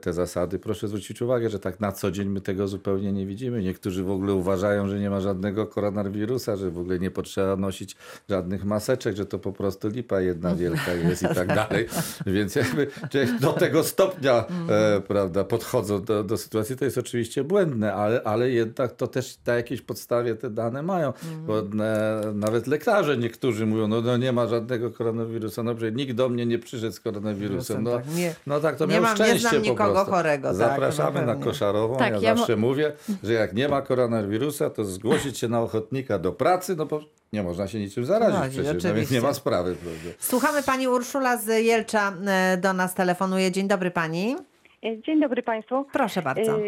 te 0.00 0.12
zasady. 0.12 0.58
Proszę 0.58 0.88
zwrócić 0.88 1.22
uwagę, 1.22 1.50
że 1.50 1.58
tak 1.58 1.80
na 1.80 1.92
co 1.92 2.10
dzień 2.10 2.28
my 2.28 2.40
tego 2.40 2.68
zupełnie 2.68 3.12
nie 3.12 3.26
widzimy. 3.26 3.62
Niektórzy 3.62 4.04
w 4.04 4.10
ogóle 4.10 4.34
uważają, 4.34 4.88
że 4.88 4.98
nie 4.98 5.10
ma 5.10 5.20
żadnego 5.20 5.66
koronawirusa, 5.66 6.56
że 6.56 6.70
w 6.70 6.78
ogóle 6.78 6.98
nie 6.98 7.10
potrzeba 7.10 7.56
nosić 7.56 7.96
żadnych 8.28 8.64
maseczek, 8.64 9.16
że 9.16 9.26
to 9.26 9.38
po 9.38 9.52
prostu 9.52 9.88
lipa 9.88 10.20
jedna 10.20 10.54
wielka 10.54 10.94
jest 10.94 11.22
i 11.22 11.28
tak 11.28 11.48
dalej. 11.48 11.86
Więc 12.26 12.54
jakby 12.54 12.86
do 13.40 13.52
tego 13.52 13.84
stopnia 13.84 14.44
e, 14.68 15.00
prawda, 15.00 15.44
podchodzą 15.44 16.04
do, 16.04 16.24
do 16.24 16.36
sytuacji, 16.36 16.76
to 16.76 16.84
jest 16.84 16.98
oczywiście 16.98 17.44
błędne, 17.44 17.94
ale, 17.94 18.22
ale 18.22 18.50
jednak 18.50 18.92
to 18.92 19.06
też 19.06 19.38
na 19.46 19.54
jakiejś 19.54 19.82
podstawie 19.82 20.34
te 20.34 20.50
dane 20.50 20.82
mają. 20.82 21.12
Bo 21.46 21.58
e, 21.60 21.64
nawet 22.34 22.66
lekarze 22.66 23.16
niektórzy 23.16 23.66
mówią, 23.66 23.88
no, 23.88 24.00
no 24.00 24.16
nie 24.16 24.32
ma 24.32 24.46
żadnego 24.46 24.90
koronawirusa. 24.90 25.62
No 25.62 25.74
przecież 25.74 25.96
nikt 25.96 26.12
do 26.12 26.28
mnie 26.28 26.46
nie 26.46 26.58
przyszedł 26.58 26.92
z 26.92 27.00
koronawirusem. 27.00 27.82
No, 27.82 27.90
Tak, 27.90 28.04
no 28.46 28.60
tak, 28.60 28.76
to 28.76 28.86
nie 28.86 29.00
miał 29.00 29.14
szczęście 29.14 29.57
po 29.60 29.70
nikogo 29.70 30.04
chorego, 30.04 30.48
tak, 30.48 30.56
Zapraszamy 30.56 31.20
no 31.20 31.26
na 31.26 31.44
koszarową. 31.44 31.96
Tak, 31.96 32.12
ja, 32.12 32.18
ja 32.20 32.34
mo- 32.34 32.38
zawsze 32.38 32.56
mówię, 32.56 32.92
że 33.22 33.32
jak 33.32 33.54
nie 33.54 33.68
ma 33.68 33.82
koronawirusa, 33.82 34.70
to 34.70 34.84
zgłosić 34.84 35.38
się 35.38 35.48
na 35.48 35.60
ochotnika 35.60 36.18
do 36.18 36.32
pracy, 36.32 36.76
no 36.76 36.86
bo 36.86 37.00
nie 37.32 37.42
można 37.42 37.68
się 37.68 37.78
niczym 37.78 38.04
zarazić 38.04 38.40
przecież, 38.40 38.66
no 38.66 38.72
więc 38.72 38.84
oczywiście. 38.84 39.14
nie 39.14 39.20
ma 39.20 39.34
sprawy. 39.34 39.76
Prawda? 39.76 40.10
Słuchamy 40.18 40.62
pani 40.62 40.88
Urszula 40.88 41.36
z 41.36 41.64
Jelcza 41.64 42.12
e, 42.26 42.56
do 42.56 42.72
nas 42.72 42.94
telefonuje. 42.94 43.52
Dzień 43.52 43.68
dobry 43.68 43.90
pani. 43.90 44.36
E, 44.84 45.02
Dzień 45.02 45.20
dobry 45.20 45.42
Państwu. 45.42 45.84
Proszę 45.92 46.22
bardzo. 46.22 46.58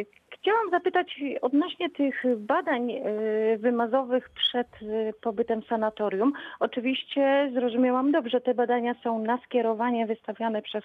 Chciałam 0.43 0.71
zapytać 0.71 1.21
odnośnie 1.41 1.91
tych 1.91 2.23
badań 2.37 2.91
e, 2.93 3.03
wymazowych 3.59 4.31
przed 4.31 4.67
e, 4.67 5.13
pobytem 5.23 5.63
w 5.63 5.67
sanatorium. 5.67 6.33
Oczywiście 6.61 7.51
zrozumiałam 7.55 8.13
dobrze, 8.13 8.41
te 8.41 8.55
badania 8.55 8.95
są 9.03 9.19
na 9.19 9.39
skierowanie 9.47 10.07
wystawiane 10.07 10.63
przez 10.63 10.85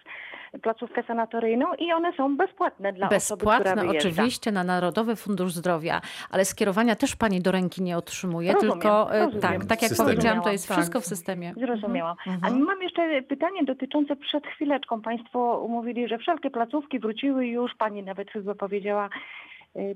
placówkę 0.62 1.04
sanatoryjną 1.04 1.66
i 1.80 1.92
one 1.94 2.14
są 2.14 2.38
bezpłatne 2.38 2.94
dla 2.94 3.10
osoby, 3.10 3.16
Bezpłatne 3.46 3.72
która 3.72 3.88
wyjeżdża. 3.88 4.10
oczywiście 4.10 4.52
na 4.52 4.64
Narodowy 4.64 5.16
Fundusz 5.16 5.54
Zdrowia, 5.54 6.02
ale 6.32 6.46
skierowania 6.46 6.96
też 6.96 7.16
pani 7.16 7.42
do 7.42 7.52
ręki 7.52 7.84
nie 7.84 7.98
otrzymuje, 7.98 8.54
Rozumiem, 8.54 8.74
tylko 8.74 9.14
e, 9.16 9.20
rozumiem. 9.26 9.42
tak, 9.42 9.66
tak 9.66 9.82
jak 9.82 9.92
powiedziałam, 9.98 10.42
to 10.42 10.52
jest 10.52 10.68
Tak. 10.68 10.78
wszystko 10.78 11.00
w 11.02 11.06
systemie. 11.06 11.54
Zrozumiałam. 11.58 12.16
Mhm. 12.28 12.54
A 12.54 12.66
mam 12.66 12.82
jeszcze 12.82 13.22
pytanie 13.22 13.64
dotyczące 13.64 14.16
przed 14.16 14.48
chwileczką. 14.48 15.02
Państwo 15.02 15.66
mówili, 15.70 16.08
że 16.08 16.18
wszelkie 16.18 16.50
placówki 16.50 17.00
wróciły 17.00 17.48
już. 17.48 17.76
Pani 17.76 18.04
nawet 18.04 18.32
chyba 18.32 18.56
powiedziała, 18.56 19.10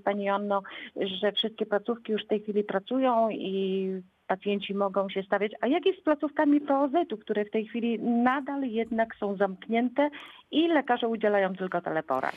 Pani 0.03 0.23
Joanno, 0.23 0.61
że 0.95 1.31
wszystkie 1.31 1.65
placówki 1.65 2.11
już 2.11 2.23
w 2.23 2.27
tej 2.27 2.39
chwili 2.39 2.63
pracują 2.63 3.29
i 3.29 4.01
pacjenci 4.27 4.73
mogą 4.73 5.09
się 5.09 5.23
stawiać. 5.23 5.51
A 5.61 5.67
jak 5.67 5.85
jest 5.85 5.99
z 5.99 6.03
placówkami 6.03 6.61
POZ-u, 6.61 7.17
które 7.17 7.45
w 7.45 7.51
tej 7.51 7.65
chwili 7.65 7.99
nadal 7.99 8.61
jednak 8.61 9.15
są 9.15 9.35
zamknięte 9.35 10.09
i 10.51 10.67
lekarze 10.67 11.07
udzielają 11.07 11.55
tylko 11.55 11.81
teleporad? 11.81 12.35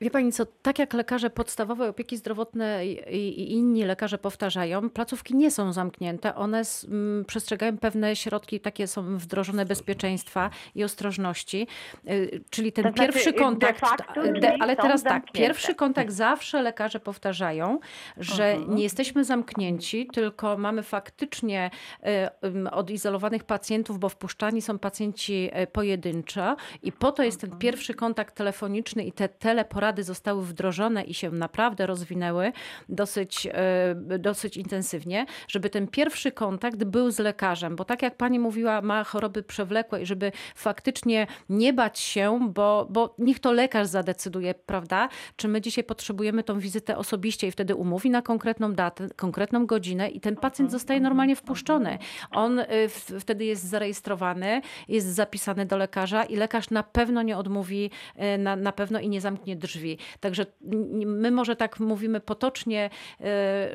Wie 0.00 0.10
pani 0.10 0.32
co, 0.32 0.46
tak 0.46 0.78
jak 0.78 0.92
lekarze 0.94 1.30
podstawowej 1.30 1.88
opieki 1.88 2.16
zdrowotnej 2.16 3.14
i, 3.16 3.52
inni 3.52 3.84
lekarze 3.84 4.18
powtarzają, 4.18 4.90
placówki 4.90 5.34
nie 5.36 5.50
są 5.50 5.72
zamknięte, 5.72 6.34
one 6.34 6.62
przestrzegają 7.26 7.78
pewne 7.78 8.16
środki, 8.16 8.60
takie 8.60 8.86
są 8.86 9.16
wdrożone 9.18 9.64
bezpieczeństwa 9.64 10.50
i 10.74 10.84
ostrożności, 10.84 11.66
Y, 12.10 12.40
czyli 12.50 12.72
ten 12.72 12.84
To 12.84 12.90
znaczy, 12.90 13.12
pierwszy 13.12 13.32
de 13.32 13.38
kontakt, 13.38 13.80
facto 13.80 14.22
de, 14.32 14.56
ale 14.60 14.76
teraz 14.76 15.02
tak, 15.02 15.12
zamknięte. 15.12 15.38
pierwszy 15.38 15.74
kontakt 15.74 16.12
zawsze 16.12 16.62
lekarze 16.62 17.00
powtarzają, 17.00 17.78
że 18.16 18.44
Mhm. 18.52 18.74
nie 18.76 18.82
jesteśmy 18.82 19.24
zamknięci, 19.24 20.06
tylko 20.12 20.58
mamy 20.58 20.82
faktycznie 20.82 21.70
y, 22.66 22.70
odizolowanych 22.70 23.44
pacjentów, 23.44 23.98
bo 23.98 24.08
wpuszczani 24.08 24.62
są 24.62 24.78
pacjenci 24.78 25.50
y, 25.62 25.66
pojedynczo 25.66 26.56
i 26.82 26.92
po 26.92 27.12
to 27.12 27.22
jest 27.22 27.40
ten 27.40 27.50
pierwszy 27.58 27.94
kontakt 27.94 28.34
telefoniczny 28.34 29.04
i 29.04 29.12
te 29.12 29.28
teleporady 29.28 29.83
zostały 29.98 30.44
wdrożone 30.44 31.04
i 31.04 31.14
się 31.14 31.30
naprawdę 31.30 31.86
rozwinęły 31.86 32.52
dosyć, 32.88 33.46
y, 34.14 34.18
dosyć 34.18 34.56
intensywnie, 34.56 35.26
żeby 35.48 35.70
ten 35.70 35.88
pierwszy 35.88 36.32
kontakt 36.32 36.84
był 36.84 37.10
z 37.10 37.18
lekarzem, 37.18 37.76
bo 37.76 37.84
tak 37.84 38.02
jak 38.02 38.16
pani 38.16 38.38
mówiła, 38.38 38.82
ma 38.82 39.04
choroby 39.04 39.42
przewlekłe 39.42 40.02
i 40.02 40.06
żeby 40.06 40.32
faktycznie 40.54 41.26
nie 41.48 41.72
bać 41.72 41.98
się, 41.98 42.48
bo, 42.50 42.86
bo 42.90 43.14
niech 43.18 43.40
to 43.40 43.52
lekarz 43.52 43.86
zadecyduje, 43.86 44.54
prawda, 44.54 45.08
czy 45.36 45.48
my 45.48 45.60
dzisiaj 45.60 45.84
potrzebujemy 45.84 46.42
tą 46.42 46.58
wizytę 46.58 46.96
osobiście 46.96 47.46
i 47.46 47.50
wtedy 47.50 47.74
umówi 47.74 48.10
na 48.10 48.22
konkretną 48.22 48.72
datę, 48.72 49.08
konkretną 49.16 49.66
godzinę 49.66 50.08
i 50.08 50.20
ten 50.20 50.36
pacjent 50.36 50.70
zostaje 50.70 51.00
normalnie 51.00 51.36
wpuszczony. 51.36 51.98
On 52.30 52.60
w, 52.88 53.20
wtedy 53.20 53.44
jest 53.44 53.62
zarejestrowany, 53.62 54.62
jest 54.88 55.06
zapisany 55.06 55.66
do 55.66 55.76
lekarza 55.76 56.24
i 56.24 56.36
lekarz 56.36 56.70
na 56.70 56.82
pewno 56.82 57.22
nie 57.22 57.38
odmówi, 57.38 57.90
y, 58.34 58.38
na, 58.38 58.56
na 58.56 58.72
pewno 58.72 59.00
i 59.00 59.08
nie 59.08 59.20
zamknie 59.20 59.56
drzwi. 59.56 59.73
Także 60.20 60.46
n- 60.72 61.20
my 61.20 61.30
może 61.30 61.56
tak 61.56 61.80
mówimy 61.80 62.20
potocznie, 62.20 62.90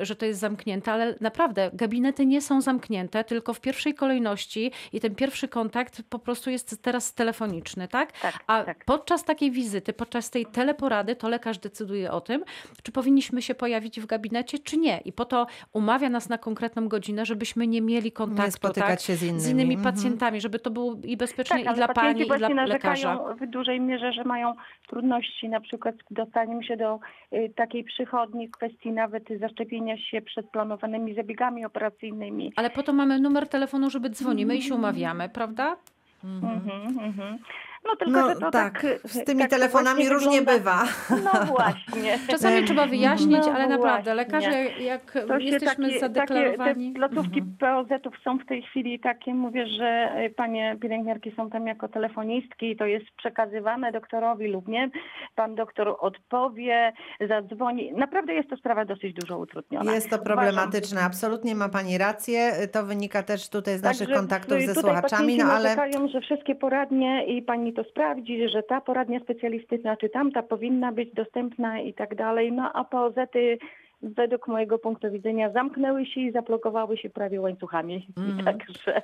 y, 0.00 0.04
że 0.04 0.16
to 0.16 0.26
jest 0.26 0.40
zamknięte, 0.40 0.92
ale 0.92 1.14
naprawdę 1.20 1.70
gabinety 1.72 2.26
nie 2.26 2.40
są 2.42 2.60
zamknięte, 2.60 3.24
tylko 3.24 3.54
w 3.54 3.60
pierwszej 3.60 3.94
kolejności 3.94 4.72
i 4.92 5.00
ten 5.00 5.14
pierwszy 5.14 5.48
kontakt 5.48 6.02
po 6.10 6.18
prostu 6.18 6.50
jest 6.50 6.82
teraz 6.82 7.14
telefoniczny, 7.14 7.88
tak? 7.88 8.12
Tak, 8.12 8.34
A 8.46 8.62
tak. 8.64 8.84
podczas 8.84 9.24
takiej 9.24 9.50
wizyty, 9.50 9.92
podczas 9.92 10.30
tej 10.30 10.46
teleporady, 10.46 11.16
to 11.16 11.28
lekarz 11.28 11.58
decyduje 11.58 12.10
o 12.12 12.20
tym, 12.20 12.44
czy 12.82 12.92
powinniśmy 12.92 13.42
się 13.42 13.54
pojawić 13.54 14.00
w 14.00 14.06
gabinecie, 14.06 14.58
czy 14.58 14.76
nie. 14.76 15.00
I 15.04 15.12
po 15.12 15.24
to 15.24 15.46
umawia 15.72 16.08
nas 16.10 16.28
na 16.28 16.38
konkretną 16.38 16.88
godzinę, 16.88 17.26
żebyśmy 17.26 17.66
nie 17.66 17.80
mieli 17.82 18.12
kontaktu 18.12 18.52
spotykać 18.52 18.88
tak, 18.88 19.00
się 19.00 19.16
z 19.16 19.22
innymi. 19.22 19.40
z 19.40 19.48
innymi 19.48 19.74
Mhm. 19.74 19.94
pacjentami, 19.94 20.40
żeby 20.40 20.58
to 20.58 20.70
było 20.70 20.96
i 21.04 21.16
bezpiecznie 21.16 21.64
Tak, 21.64 21.72
i 21.72 21.76
dla 21.76 21.88
pani, 21.88 22.22
i 22.22 22.26
dla 22.26 22.64
lekarza. 22.66 23.18
w 23.40 23.46
dużej 23.46 23.80
mierze, 23.80 24.12
że 24.12 24.24
mają 24.24 24.54
trudności 24.88 25.48
na 25.48 25.60
przykład 25.60 25.89
z 25.92 26.14
dostaniem 26.14 26.62
się 26.62 26.76
do 26.76 27.00
y, 27.32 27.52
takiej 27.56 27.84
przychodni 27.84 28.48
w 28.48 28.50
kwestii 28.50 28.92
nawet 28.92 29.24
zaszczepienia 29.40 29.98
się 29.98 30.22
przed 30.22 30.50
planowanymi 30.50 31.14
zabiegami 31.14 31.64
operacyjnymi. 31.64 32.52
Ale 32.56 32.70
po 32.70 32.82
to 32.82 32.92
mamy 32.92 33.18
numer 33.18 33.48
telefonu, 33.48 33.90
żeby 33.90 34.10
dzwonimy 34.10 34.56
i 34.56 34.62
się 34.62 34.74
umawiamy, 34.74 35.28
prawda? 35.28 35.76
Mhm, 36.24 36.98
mhm. 36.98 37.38
No 37.84 37.96
tylko, 37.96 38.12
No 38.20 38.28
że 38.28 38.34
to 38.34 38.50
tak, 38.50 38.82
tak, 38.82 38.86
z 39.04 39.24
tymi 39.24 39.40
tak 39.40 39.50
telefonami 39.50 40.08
różnie 40.08 40.38
wygląda. 40.38 40.52
bywa. 40.58 40.84
No 41.24 41.46
właśnie. 41.46 42.18
Czasami 42.30 42.64
trzeba 42.64 42.86
wyjaśnić, 42.86 43.38
No 43.46 43.52
ale 43.52 43.66
naprawdę 43.68 44.14
właśnie. 44.14 44.14
lekarze, 44.14 44.64
jak 44.80 45.12
To 45.28 45.38
jesteśmy 45.38 45.86
takie, 45.86 46.00
zadeklarowani... 46.00 46.92
Takie, 46.92 47.00
te 47.00 47.08
placówki 47.08 47.40
Mhm. 47.40 47.56
POZ-ów 47.88 48.14
są 48.24 48.38
w 48.38 48.46
tej 48.46 48.62
chwili 48.62 49.00
takie, 49.00 49.34
mówię, 49.34 49.66
że 49.66 50.12
y, 50.26 50.30
panie 50.30 50.76
pielęgniarki 50.80 51.32
są 51.36 51.50
tam 51.50 51.66
jako 51.66 51.88
telefonistki 51.88 52.70
i 52.70 52.76
to 52.76 52.86
jest 52.86 53.06
przekazywane 53.16 53.92
doktorowi 53.92 54.48
lub 54.48 54.68
nie. 54.68 54.90
Pan 55.34 55.54
doktor 55.54 55.96
odpowie, 56.00 56.92
zadzwoni. 57.28 57.92
Naprawdę 57.92 58.34
jest 58.34 58.50
to 58.50 58.56
sprawa 58.56 58.84
dosyć 58.84 59.14
dużo 59.14 59.38
utrudniona. 59.38 59.94
Jest 59.94 60.10
to 60.10 60.16
Uważam- 60.16 60.24
problematyczne. 60.36 61.00
Absolutnie 61.00 61.54
ma 61.54 61.68
pani 61.68 61.98
rację. 61.98 62.52
To 62.72 62.82
wynika 62.86 63.22
też 63.22 63.48
tutaj 63.48 63.78
z 63.78 63.82
naszych 63.82 63.98
Także 64.08 64.14
kontaktów 64.20 64.60
ze 64.62 64.74
słuchaczami, 64.74 65.36
no 65.38 65.44
ale 65.44 65.62
narzekają, 65.76 66.08
że 66.08 66.20
wszystkie 66.20 66.54
poradnie 66.54 67.26
i 67.26 67.42
pani 67.42 67.69
to 67.72 67.84
sprawdzić, 67.84 68.52
że 68.52 68.62
ta 68.62 68.80
poradnia 68.80 69.20
specjalistyczna 69.20 69.96
czy 69.96 70.08
tamta 70.08 70.42
powinna 70.42 70.92
być 70.92 71.14
dostępna 71.14 71.80
i 71.80 71.94
tak 71.94 72.14
dalej. 72.14 72.52
No 72.52 72.72
a 72.72 72.84
POZ-y 72.84 73.58
według 74.02 74.48
mojego 74.48 74.78
punktu 74.78 75.10
widzenia 75.10 75.52
zamknęły 75.52 76.06
się 76.06 76.20
i 76.20 76.32
zablokowały 76.32 76.96
się 76.96 77.10
prawie 77.10 77.40
łańcuchami. 77.40 78.06
Także 78.44 79.02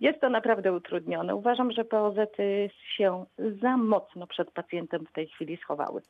jest 0.00 0.20
to 0.20 0.30
naprawdę 0.30 0.72
utrudnione. 0.72 1.36
Uważam, 1.36 1.72
że 1.72 1.84
POZ-y 1.84 2.70
się 2.96 3.24
za 3.62 3.76
mocno 3.76 4.26
przed 4.26 4.50
pacjentem 4.50 5.06
w 5.06 5.12
tej 5.12 5.26
chwili 5.26 5.56
schowały. 5.56 6.00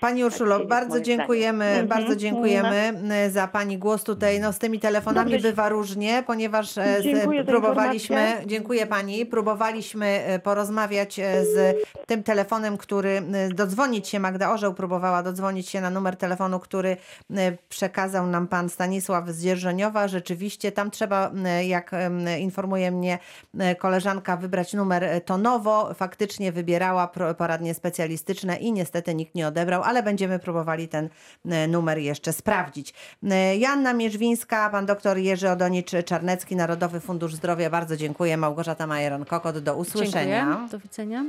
Pani 0.00 0.24
Urszulo, 0.24 0.56
jest 0.58 0.68
bardzo 0.68 1.00
dziękujemy, 1.00 1.64
Mhm. 1.64 1.88
bardzo 1.88 2.16
dziękujemy 2.16 2.92
y, 3.26 3.30
za 3.30 3.48
Pani 3.48 3.78
głos 3.78 4.04
tutaj. 4.04 4.40
No 4.40 4.52
z 4.52 4.58
tymi 4.58 4.80
telefonami 4.80 5.38
bywa 5.38 5.68
różnie, 5.68 6.24
ponieważ 6.26 6.78
e, 6.78 7.00
z, 7.00 7.02
Dziękuję 7.02 7.44
próbowaliśmy, 7.44 8.32
dziękuję 8.46 8.86
Pani, 8.86 9.26
próbowaliśmy 9.26 10.06
e, 10.06 10.38
porozmawiać 10.38 11.18
e, 11.18 11.44
z 11.44 11.76
tym 12.06 12.22
telefonem, 12.22 12.76
który 12.76 13.22
e, 13.32 13.48
dodzwonić 13.48 14.08
się, 14.08 14.20
Magda 14.20 14.50
Orzeł 14.52 14.74
próbowała 14.74 15.22
dodzwonić 15.22 15.68
się 15.68 15.80
na 15.80 15.90
numer 15.90 16.16
telefonu, 16.16 16.60
który 16.60 16.96
e, 17.36 17.52
przekazał 17.68 18.26
nam 18.26 18.48
Pan 18.48 18.68
Stanisław 18.68 19.28
z 19.28 19.42
Dzierżoniowa. 19.42 20.08
Rzeczywiście 20.08 20.72
tam 20.72 20.90
trzeba, 20.90 21.30
e, 21.44 21.64
jak 21.66 21.90
informuje 22.38 22.90
mnie 22.90 23.18
e, 23.58 23.74
koleżanka, 23.74 24.36
wybrać 24.36 24.72
numer 24.74 25.04
e, 25.04 25.20
tonowo. 25.20 25.94
Faktycznie 25.94 26.52
wybierała 26.52 27.08
poradnie 27.38 27.74
specjalistyczne 27.74 28.56
i 28.56 28.72
niestety 28.72 29.14
nikt 29.14 29.34
nie 29.34 29.48
odebrał, 29.48 29.79
ale 29.84 30.02
będziemy 30.02 30.38
próbowali 30.38 30.88
ten 30.88 31.08
e, 31.46 31.68
numer 31.68 31.98
jeszcze 31.98 32.32
sprawdzić. 32.32 32.94
E, 33.30 33.56
Joanna 33.56 33.92
Mierzwińska, 33.92 34.70
pan 34.70 34.86
doktor 34.86 35.18
Jerzy 35.18 35.50
Odonicz-Czarnecki, 35.50 36.56
Narodowy 36.56 37.00
Fundusz 37.00 37.34
Zdrowia. 37.34 37.70
Bardzo 37.70 37.96
dziękuję. 37.96 38.36
Małgorzata 38.36 38.86
Majeron-Kokot. 38.86 39.60
Do 39.60 39.76
usłyszenia. 39.76 40.46
Dziękuję. 40.46 40.68
Do 40.70 40.78
widzenia. 40.78 41.24